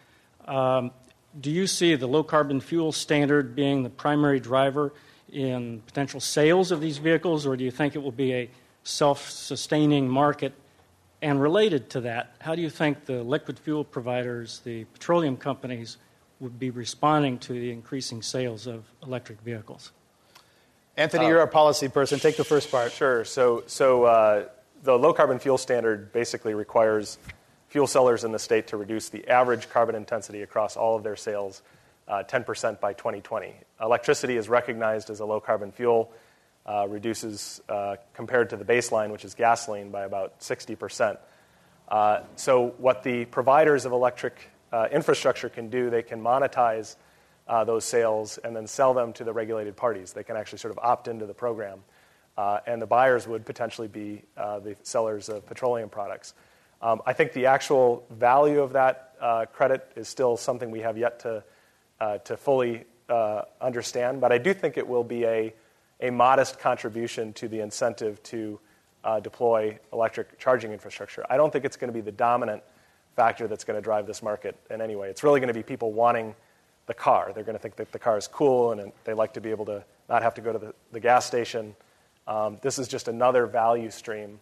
[0.45, 0.91] um,
[1.39, 4.93] do you see the low carbon fuel standard being the primary driver
[5.29, 8.49] in potential sales of these vehicles, or do you think it will be a
[8.83, 10.53] self sustaining market?
[11.21, 15.97] And related to that, how do you think the liquid fuel providers, the petroleum companies,
[16.39, 19.91] would be responding to the increasing sales of electric vehicles?
[20.97, 22.19] Anthony, uh, you're a policy person.
[22.19, 22.91] Take the first part.
[22.91, 23.23] Sure.
[23.23, 24.45] So, so uh,
[24.83, 27.19] the low carbon fuel standard basically requires
[27.67, 31.15] fuel sellers in the state to reduce the average carbon intensity across all of their
[31.15, 31.61] sales
[32.07, 33.53] uh, 10% by 2020.
[33.79, 36.11] Electricity is recognized as a low carbon fuel,
[36.65, 41.17] uh, reduces uh, compared to the baseline, which is gasoline, by about 60%.
[41.87, 46.95] Uh, so, what the providers of electric uh, infrastructure can do, they can monetize
[47.47, 50.13] uh, those sales and then sell them to the regulated parties.
[50.13, 51.79] They can actually sort of opt into the program.
[52.65, 56.33] And the buyers would potentially be the sellers of petroleum products.
[56.81, 60.97] Um, I think the actual value of that uh, credit is still something we have
[60.97, 61.43] yet to,
[61.99, 65.53] uh, to fully uh, understand, but I do think it will be a,
[66.01, 68.59] a modest contribution to the incentive to
[69.21, 71.25] deploy electric charging infrastructure.
[71.29, 72.63] I don't think it's going to be the dominant
[73.15, 75.09] factor that's going to drive this market in any way.
[75.09, 76.35] It's really going to be people wanting
[76.87, 77.31] the car.
[77.33, 79.65] They're going to think that the car is cool and they like to be able
[79.65, 81.75] to not have to go to the, the gas station.
[82.27, 84.39] Um, this is just another value stream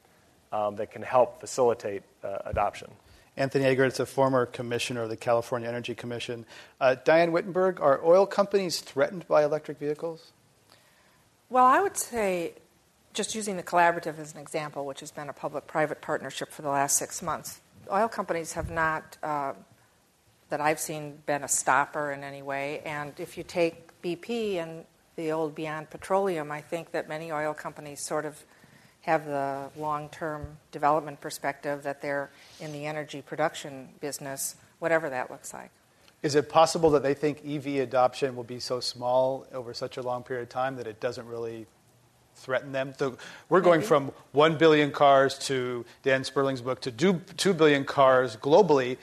[0.52, 2.90] um, that can help facilitate uh, adoption.
[3.38, 6.46] Anthony Eggert, a former commissioner of the California Energy Commission.
[6.82, 10.34] Uh, Diane Wittenberg, are oil companies threatened by electric vehicles?
[11.52, 12.54] Well, I would say,
[13.14, 16.62] just using the collaborative as an example, which has been a public private partnership for
[16.62, 17.60] the last six months,
[17.92, 19.54] oil companies have not, uh,
[20.50, 22.82] that I've seen, been a stopper in any way.
[22.86, 24.86] And if you take BP and
[25.16, 28.44] the old Beyond Petroleum, I think that many oil companies sort of
[29.02, 32.30] have the long term development perspective that they're
[32.60, 35.72] in the energy production business, whatever that looks like.
[36.22, 40.02] Is it possible that they think EV adoption will be so small over such a
[40.02, 41.66] long period of time that it doesn't really
[42.40, 42.94] threaten them.
[42.98, 43.18] So
[43.50, 48.98] we're going from 1 billion cars to Dan Sperling's book to 2 billion cars globally.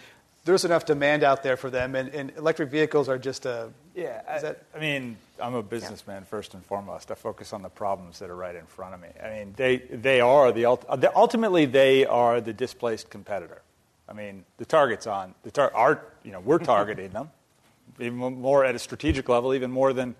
[0.44, 3.70] There's enough demand out there for them, and, and electric vehicles are just a.
[3.96, 6.26] Yeah, I, that, I, mean, I'm a businessman yeah.
[6.26, 7.10] first and foremost.
[7.10, 9.08] I focus on the problems that are right in front of me.
[9.22, 10.76] I mean, they, they are the uh,
[11.16, 13.62] ultimately they are the displaced competitor.
[14.08, 17.30] I mean, the target's on the tar- our, you know, we're targeting them
[18.00, 20.14] even more at a strategic level, even more than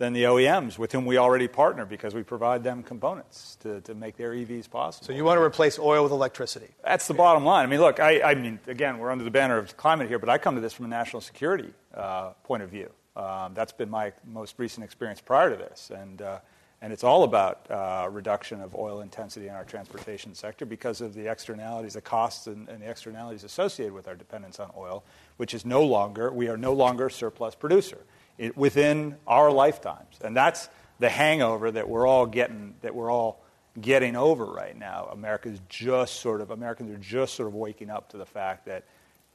[0.00, 3.94] than the OEMs with whom we already partner because we provide them components to, to
[3.94, 5.06] make their EVs possible.
[5.06, 6.68] So you want to replace oil with electricity?
[6.82, 7.64] That's the bottom line.
[7.64, 10.30] I mean, look, I, I mean, again, we're under the banner of climate here, but
[10.30, 12.90] I come to this from a national security uh, point of view.
[13.14, 15.90] Um, that's been my most recent experience prior to this.
[15.94, 16.38] And, uh,
[16.82, 21.12] and it's all about uh, reduction of oil intensity in our transportation sector because of
[21.12, 25.04] the externalities, the costs and, and, the externalities associated with our dependence on oil,
[25.36, 27.98] which is no longer, we are no longer a surplus producer
[28.38, 30.16] it, within our lifetimes.
[30.22, 33.44] And that's the hangover that we're all getting, that we're all
[33.78, 35.08] getting over right now.
[35.12, 38.84] America's just sort of, Americans are just sort of waking up to the fact that,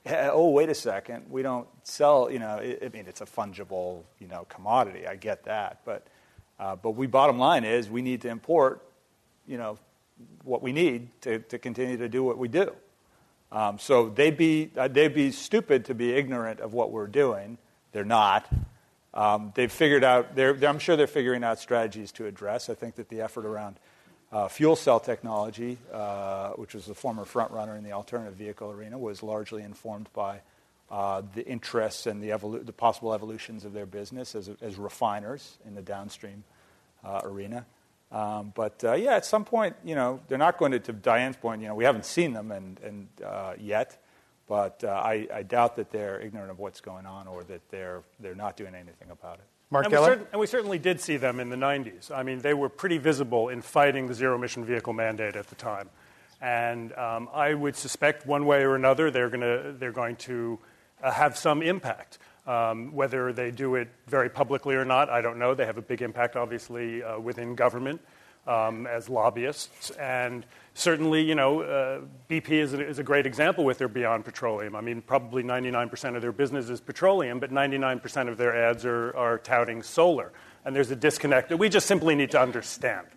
[0.08, 4.28] oh, wait a second, we don't sell, you know, I mean, it's a fungible, you
[4.28, 5.06] know, commodity.
[5.06, 5.82] I get that.
[5.86, 6.08] But,
[6.60, 8.82] uh, but we, bottom line is we need to import,
[9.48, 9.78] you know,
[10.44, 12.74] what we need to, to continue to do what we do.
[13.52, 17.58] Um, so they'd be, uh, they'd be stupid to be ignorant of what we're doing.
[17.92, 18.48] They're not.
[19.14, 22.70] Um, they've figured out, they're, they're, I'm sure they're figuring out strategies to address.
[22.70, 23.78] I think that the effort around
[24.32, 28.72] uh, fuel cell technology, uh, which was the former front runner in the alternative vehicle
[28.72, 30.42] arena, was largely informed by
[30.90, 35.76] the interests and the, evolu- the, possible evolutions of their business as, as refiners in
[35.76, 36.44] the downstream
[37.04, 37.66] uh, arena.
[38.12, 41.38] Um, but uh, yeah, at some point, you know, they're not going to, to Diane's
[41.38, 44.02] point, you know, we haven't seen them and, and uh, yet,
[44.48, 48.36] but I, I doubt that they're ignorant of what's going on or that they're, they're
[48.36, 49.46] not doing anything about it.
[49.72, 52.12] Mark and we, cert- and we, certainly did see them in the 90s.
[52.12, 55.56] I mean, they were pretty visible in fighting the zero emission vehicle mandate at the
[55.56, 55.90] time.
[56.40, 60.66] And um, I would suspect one way or another they're, gonna, they're going to uh,
[61.02, 62.20] have some impact.
[62.48, 65.56] Um, whether they do it very publicly or not, I don't know.
[65.56, 68.02] They have a big impact, obviously, uh, within government
[68.48, 69.92] um, as lobbyists.
[69.92, 74.26] And certainly, you know, uh, BP is a, is a, great example with their Beyond
[74.26, 74.76] Petroleum.
[74.76, 79.16] I mean, probably 99% of their business is petroleum, but 99% of their ads are,
[79.16, 80.32] are touting solar.
[80.64, 83.08] And there's a disconnect that we just simply need to understand.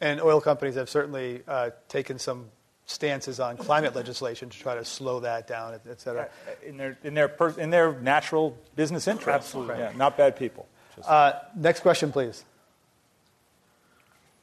[0.00, 2.46] And oil companies have certainly uh, taken some
[2.86, 6.28] stances on climate legislation to try to slow that down, et cetera.
[6.64, 9.54] In their, in their, per, in their natural business interests.
[9.54, 9.78] Absolutely.
[9.78, 10.66] Yeah, not bad people.
[11.04, 12.44] Uh, next question, please.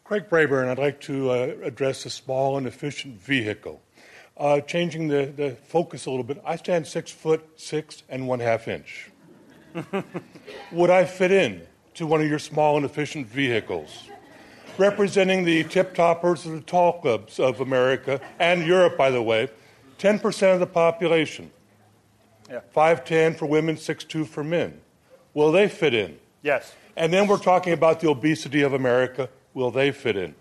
[0.04, 3.82] Craig Brayburn, I'd like to uh, address a small and efficient vehicle.
[4.36, 8.40] Uh, changing the, the focus a little bit, I stand six foot six and one
[8.40, 9.10] half inch.
[10.72, 11.62] Would I fit in
[11.96, 14.10] to one of your small and efficient vehicles?
[14.78, 19.50] Representing the tip toppers of the tall clubs of America and Europe, by the way,
[20.00, 21.52] 10% of the population.
[22.50, 22.62] Yeah.
[22.76, 24.82] 5'10 for women, 6'2 for men.
[25.34, 26.18] Will they fit in?
[26.42, 26.74] Yes.
[26.96, 30.36] And then we're talking about the obesity of America will they fit in?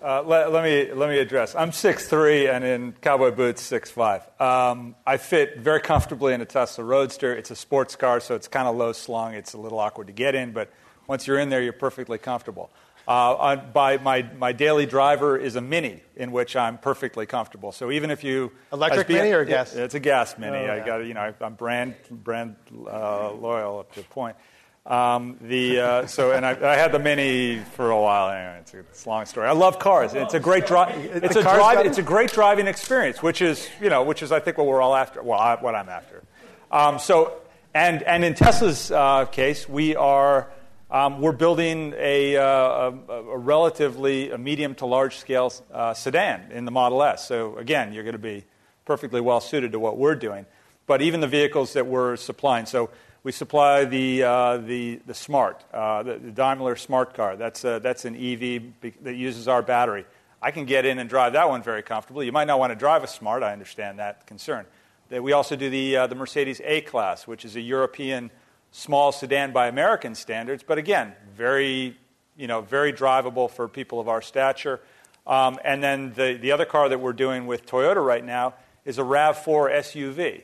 [0.00, 1.56] Uh, let, let, me, let me address.
[1.56, 4.40] I'm 6'3 and in cowboy boots 6'5.
[4.40, 7.34] Um, I fit very comfortably in a Tesla Roadster.
[7.34, 9.34] It's a sports car, so it's kind of low slung.
[9.34, 10.72] It's a little awkward to get in, but
[11.08, 12.70] once you're in there, you're perfectly comfortable.
[13.08, 17.72] Uh, on, by my, my daily driver is a Mini, in which I'm perfectly comfortable.
[17.72, 19.74] So even if you electric Mini or gas?
[19.74, 20.58] It, it's a gas Mini.
[20.58, 22.56] Oh, I got you know I'm brand brand
[22.86, 24.36] uh, loyal up to a point.
[24.84, 28.30] Um, the, uh, so, and I, I, had the Mini for a while.
[28.30, 29.46] Anyway, it's a, it's a long story.
[29.46, 30.14] I love cars.
[30.14, 30.94] It's a great drive.
[30.96, 31.84] It's a drive.
[31.84, 34.80] It's a great driving experience, which is, you know, which is I think what we're
[34.80, 35.22] all after.
[35.22, 36.22] Well, I, what I'm after.
[36.70, 37.38] Um, so,
[37.74, 40.48] and and in Tesla's uh, case, we are
[40.90, 46.50] um, we're building a, uh, a, a, relatively a medium to large scale uh, sedan
[46.50, 47.28] in the Model S.
[47.28, 48.44] So again, you're going to be
[48.86, 50.46] perfectly well suited to what we're doing.
[50.86, 52.88] But even the vehicles that we're supplying, so
[53.22, 57.36] we supply the, uh, the, the Smart, uh, the, the, Daimler Smart car.
[57.36, 58.62] That's, a, that's an EV
[59.02, 60.06] that uses our battery.
[60.40, 62.24] I can get in and drive that one very comfortably.
[62.24, 63.42] You might not want to drive a Smart.
[63.42, 64.64] I understand that concern.
[65.10, 68.30] We also do the, uh, the Mercedes A Class, which is a European
[68.78, 71.96] small sedan by American standards, but again, very,
[72.36, 74.80] you know, very drivable for people of our stature.
[75.26, 78.54] Um, and then the, the other car that we're doing with Toyota right now
[78.84, 80.42] is a RAV4 SUV.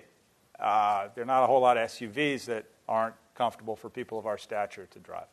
[0.58, 4.26] Uh, there are not a whole lot of SUVs that aren't comfortable for people of
[4.26, 5.26] our stature to drive.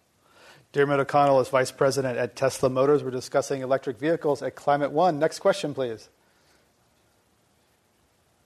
[0.71, 3.03] Diarmuid O'Connell is vice president at Tesla Motors.
[3.03, 5.17] We're discussing electric vehicles at Climate One.
[5.17, 6.07] Next question, please.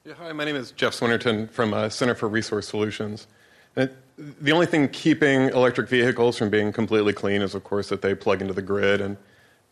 [0.05, 3.27] Yeah, hi, my name is Jeff Swinnerton from uh, Center for Resource Solutions.
[3.75, 8.01] And the only thing keeping electric vehicles from being completely clean is, of course, that
[8.01, 9.01] they plug into the grid.
[9.01, 9.17] And,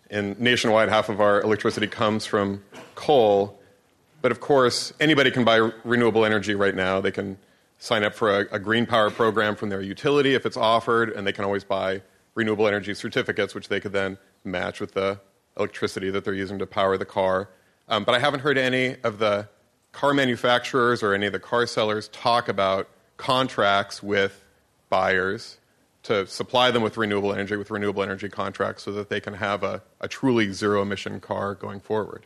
[0.09, 2.63] and nationwide, half of our electricity comes from
[2.95, 3.59] coal.
[4.21, 6.99] But of course, anybody can buy renewable energy right now.
[7.01, 7.37] They can
[7.77, 11.27] sign up for a, a, green power program from their utility if it's offered, and
[11.27, 12.01] they can always buy
[12.33, 15.19] renewable energy certificates, which they could then match with the
[15.57, 17.49] electricity that they're using to power the car.
[17.89, 19.49] Um, but I haven't heard any of the
[19.91, 22.87] car manufacturers or any of the car sellers talk about
[23.23, 24.43] contracts with
[24.89, 25.57] buyers
[26.03, 29.63] to supply them with renewable energy, with renewable energy contracts, so that they can have
[29.63, 32.25] a, a truly zero emission car going forward.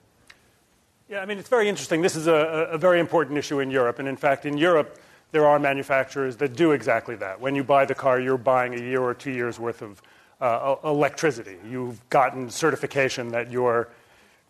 [1.07, 2.01] Yeah, I mean, it's very interesting.
[2.01, 2.33] This is a,
[2.71, 3.99] a, very important issue in Europe.
[3.99, 4.99] And in fact, in Europe,
[5.31, 7.39] there are manufacturers that do exactly that.
[7.39, 10.01] When you buy the car, you're buying a year or two years worth of
[10.41, 11.57] uh, electricity.
[11.69, 13.89] You've gotten certification that your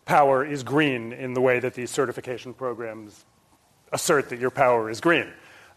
[0.05, 3.25] power is green in the way that these certification programs
[3.91, 5.27] assert that your power is green.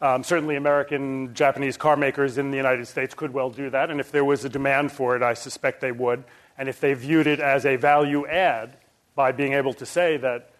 [0.02, 3.90] Um, certainly, American, Japanese car makers in the United States could well do that.
[3.90, 6.24] And if there was a demand for it, I suspect they would.
[6.56, 8.76] And if they viewed it as a value add
[9.14, 10.50] by being able to say that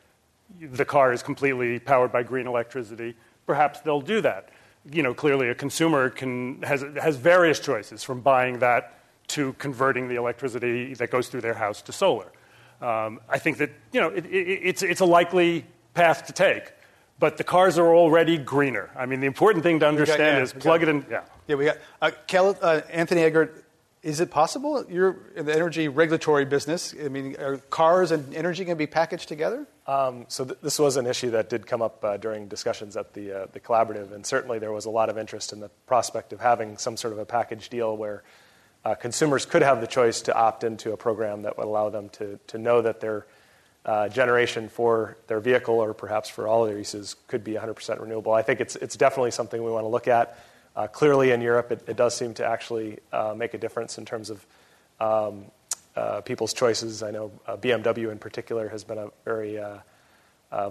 [0.61, 3.17] the car is completely powered by green electricity,
[3.47, 4.51] perhaps they'll do that.
[4.91, 10.09] You know, clearly a consumer can, has, has various choices from buying that to converting
[10.09, 12.33] the electricity that goes through their house to solar.
[12.81, 16.73] Um, I think that, you know, it, it, it's, it's a likely path to take.
[17.21, 18.91] But the cars are already greener.
[18.97, 21.07] I mean, the important thing to understand got, yeah, is plug got, it in.
[21.09, 21.23] Yeah.
[21.47, 23.65] Yeah, we got uh, Kel, uh, Anthony Eggert.
[24.03, 26.95] Is it possible you're in the energy regulatory business?
[26.99, 29.67] I mean, are cars and energy going to be packaged together?
[29.87, 33.13] Um, so th- this was an issue that did come up uh, during discussions at
[33.13, 36.33] the uh, the collaborative, and certainly there was a lot of interest in the prospect
[36.33, 38.23] of having some sort of a package deal where
[38.87, 42.09] uh, consumers could have the choice to opt into a program that would allow them
[42.11, 43.27] to to know that their
[43.85, 48.33] uh, generation for their vehicle or perhaps for all their uses could be 100% renewable.
[48.33, 50.39] I think it's it's definitely something we want to look at.
[50.77, 54.05] Uh, clearly, in Europe, it, it, does seem to actually uh, make a difference in
[54.05, 54.47] terms of
[55.01, 55.45] um,
[55.97, 57.03] uh, people's choices.
[57.03, 59.79] I know uh, BMW, in particular, has been a very uh,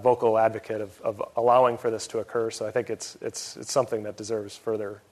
[0.00, 2.50] vocal advocate of, of, allowing for this to occur.
[2.50, 5.02] So I think it's it's it's something that deserves further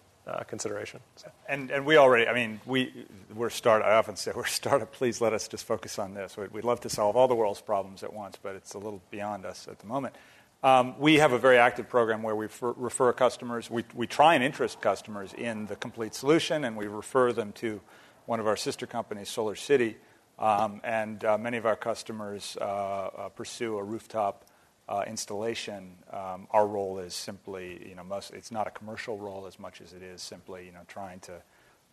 [0.46, 1.00] consideration.
[1.16, 1.30] So.
[1.48, 3.82] And and we already, I mean, we we're start.
[3.82, 4.92] I often say we're startup.
[4.92, 6.36] Please let us just focus on this.
[6.36, 9.46] We'd love to solve all the world's problems at once, but it's a little beyond
[9.46, 10.14] us at the moment.
[10.62, 13.70] Um, we have a very active program where we refer, refer customers.
[13.70, 17.80] We, we try and interest customers in the complete solution, and we refer them to
[18.26, 19.96] one of our sister companies, Solar City.
[20.36, 24.44] Um, and uh, many of our customers uh, uh, pursue a rooftop
[24.88, 25.92] uh, installation.
[26.12, 29.80] Um, our role is simply, you know, most, it's not a commercial role as much
[29.80, 31.34] as it is simply, you know, trying to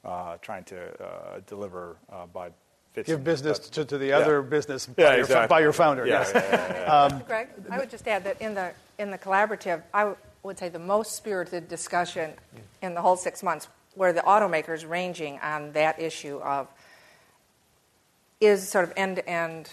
[0.04, 1.98] uh, trying to uh, deliver
[2.32, 2.52] by
[2.93, 3.08] fits.
[3.08, 4.50] Give business to, to, the other yeah.
[4.50, 5.48] business by, yeah, your, exactly.
[5.48, 6.06] by your founder.
[6.06, 6.89] Yeah, yes.
[7.14, 10.58] um, Greg, I would just add that in the in the collaborative, I w- would
[10.58, 12.32] say the most spirited discussion
[12.82, 16.68] in the whole six months were the automakers ranging on that issue of
[18.41, 19.70] is sort of end to end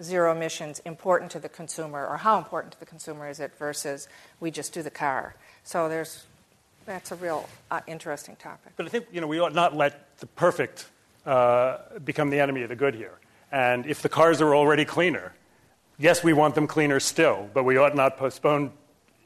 [0.00, 4.08] zero emissions important to the consumer, or how important to the consumer is it versus
[4.40, 5.34] we just do the car.
[5.64, 6.24] So there's
[6.86, 8.72] that's a real uh, interesting topic.
[8.76, 10.86] But I think you know we ought not let the perfect
[11.26, 13.18] uh, become the enemy of the good here.
[13.50, 15.32] And if the cars are already cleaner,
[15.98, 18.72] yes, we want them cleaner still, but we ought not postpone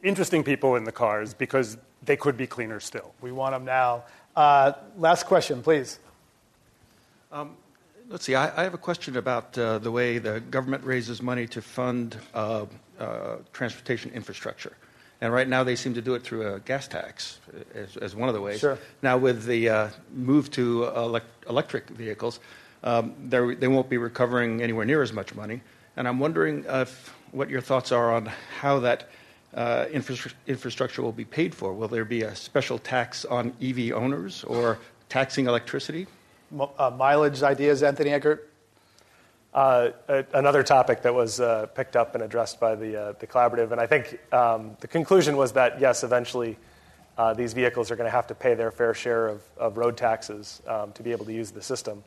[0.03, 3.15] interesting people in the cars because they could be cleaner still.
[3.21, 4.05] We want them now.
[4.35, 5.99] Uh, last question, please.
[7.33, 7.57] Um,
[8.09, 11.47] let's see, I, I, have a question about uh, the way the government raises money
[11.49, 12.67] to fund uh,
[12.99, 14.73] uh transportation infrastructure.
[15.21, 17.41] And right now, they seem to do it through a gas tax
[17.75, 18.61] as, as one of the ways.
[18.61, 18.79] Sure.
[19.03, 22.39] Now, with the uh, move to elect- electric vehicles,
[22.85, 25.63] um, they won't be recovering anywhere near as much money.
[25.97, 28.27] And I'm wondering if, what your thoughts are on
[28.61, 29.09] how that
[29.55, 31.73] uh, infra- infrastructure will be paid for.
[31.73, 34.79] Will there be a special tax on EV owners or
[35.09, 36.07] taxing electricity?
[36.55, 38.49] Uh, mileage ideas, Anthony Eggert?
[39.53, 39.91] Uh,
[40.33, 43.81] another topic that was uh, picked up and addressed by the, uh, the collaborative, and
[43.81, 46.57] I think um, the conclusion was that yes, eventually
[47.19, 49.97] uh, these vehicles are going to have to pay their fair share of, of road
[49.97, 52.05] taxes um, to be able to use the system.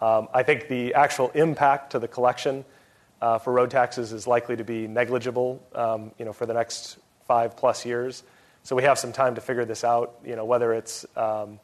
[0.00, 2.64] Um, I think the actual impact to the collection
[3.20, 6.98] uh, for road taxes is likely to be negligible, um, you know, for the next
[7.26, 8.22] five plus years.
[8.62, 10.18] So we have some time to figure this out.
[10.24, 11.58] You know, whether it's um,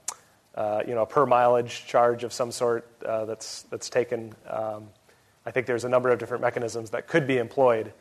[0.57, 4.35] you know a per mileage charge of some sort that's that's taken.
[4.49, 4.89] Um,
[5.45, 7.93] I think there's a number of different mechanisms that could be employed.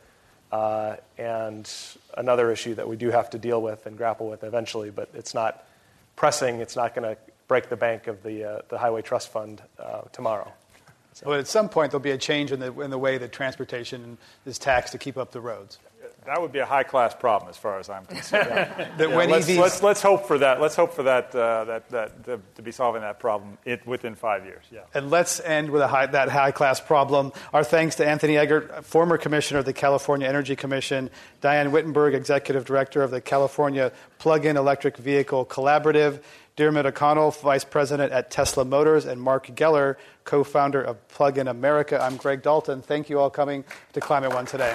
[0.50, 1.70] Uh, and
[2.16, 5.34] another issue that we do have to deal with and grapple with eventually, but it's
[5.34, 5.64] not
[6.14, 6.60] pressing.
[6.60, 10.02] It's not going to break the bank of the, uh, the Highway Trust Fund uh,
[10.12, 10.52] tomorrow.
[11.14, 11.26] So.
[11.26, 14.18] But at some point, there'll be a change in the, in the way that transportation
[14.44, 15.78] is taxed to keep up the roads
[16.26, 18.48] that would be a high class problem as far as I'm concerned.
[18.50, 18.88] yeah.
[18.98, 20.60] yeah, let's, let's, let's, hope for that.
[20.60, 24.14] Let's hope for that, uh, that, that to, to, be solving that problem it, within
[24.14, 24.64] five years.
[24.70, 24.80] Yeah.
[24.94, 27.32] And let's end with high, that high class problem.
[27.52, 31.10] Our thanks to Anthony Eggert, former commissioner of the California Energy Commission,
[31.40, 36.20] Diane Wittenberg, executive director of the California Plug in Electric Vehicle Collaborative.
[36.56, 41.48] Diarmuid O'Connell, Vice President at Tesla Motors, and Marc Geller, co founder of Plug in
[41.48, 42.02] America.
[42.02, 42.80] I'm Greg Dalton.
[42.80, 43.62] Thank you all coming
[43.92, 44.74] to Climate One today.